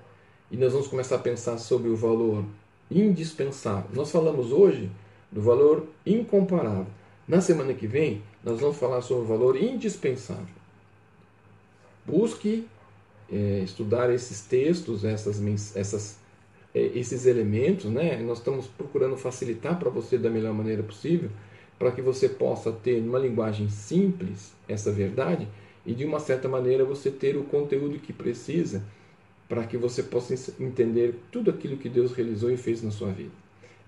E 0.52 0.58
nós 0.58 0.74
vamos 0.74 0.88
começar 0.88 1.16
a 1.16 1.20
pensar 1.20 1.58
sobre 1.58 1.90
o 1.90 1.96
valor 1.96 2.44
indispensável. 2.90 3.90
Nós 3.94 4.12
falamos 4.12 4.52
hoje 4.52 4.90
do 5.32 5.42
valor 5.42 5.88
incomparável. 6.06 6.88
Na 7.28 7.42
semana 7.42 7.74
que 7.74 7.88
vem, 7.88 8.22
nós 8.44 8.60
vamos 8.60 8.78
falar 8.78 9.02
sobre 9.02 9.24
o 9.26 9.28
valor 9.28 9.56
indispensável. 9.56 10.60
Busque 12.06 12.68
é, 13.32 13.60
estudar 13.64 14.12
esses 14.12 14.42
textos, 14.42 15.06
essas, 15.06 15.40
essas, 15.76 16.18
é, 16.74 16.82
esses 16.96 17.26
elementos, 17.26 17.86
né? 17.86 18.18
Nós 18.18 18.40
estamos 18.40 18.66
procurando 18.66 19.16
facilitar 19.16 19.78
para 19.78 19.90
você 19.90 20.18
da 20.18 20.30
melhor 20.30 20.54
maneira 20.54 20.82
possível, 20.82 21.30
para 21.78 21.92
que 21.92 22.02
você 22.02 22.28
possa 22.28 22.72
ter, 22.72 23.00
numa 23.02 23.20
linguagem 23.20 23.70
simples, 23.70 24.54
essa 24.68 24.92
verdade 24.92 25.48
e 25.86 25.94
de 25.94 26.06
uma 26.06 26.20
certa 26.20 26.48
maneira 26.48 26.84
você 26.86 27.10
ter 27.10 27.36
o 27.38 27.44
conteúdo 27.44 28.00
que 28.00 28.14
precisa 28.14 28.84
para 29.48 29.64
que 29.64 29.78
você 29.78 30.04
possa 30.04 30.36
entender 30.60 31.16
tudo 31.32 31.50
aquilo 31.50 31.78
que 31.78 31.90
Deus 31.90 32.12
realizou 32.12 32.52
e 32.52 32.58
fez 32.58 32.84
na 32.84 32.92
sua 32.92 33.12
vida. 33.12 33.32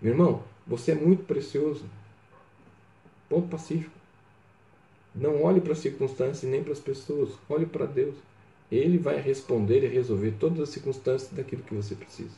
Meu 0.02 0.14
irmão, 0.14 0.44
você 0.66 0.92
é 0.92 0.96
muito 0.96 1.24
precioso. 1.24 1.86
Ponto 3.30 3.48
pacífico. 3.48 3.92
Não 5.14 5.44
olhe 5.44 5.60
para 5.60 5.74
as 5.74 5.80
circunstâncias 5.80 6.50
nem 6.50 6.64
para 6.64 6.74
as 6.74 6.80
pessoas. 6.80 7.32
Olhe 7.50 7.66
para 7.66 7.86
Deus. 7.86 8.16
Ele 8.72 8.98
vai 8.98 9.20
responder 9.20 9.84
e 9.84 9.88
resolver 9.88 10.34
todas 10.40 10.62
as 10.62 10.70
circunstâncias 10.70 11.32
daquilo 11.32 11.64
que 11.64 11.74
você 11.76 11.96
precisa. 11.96 12.36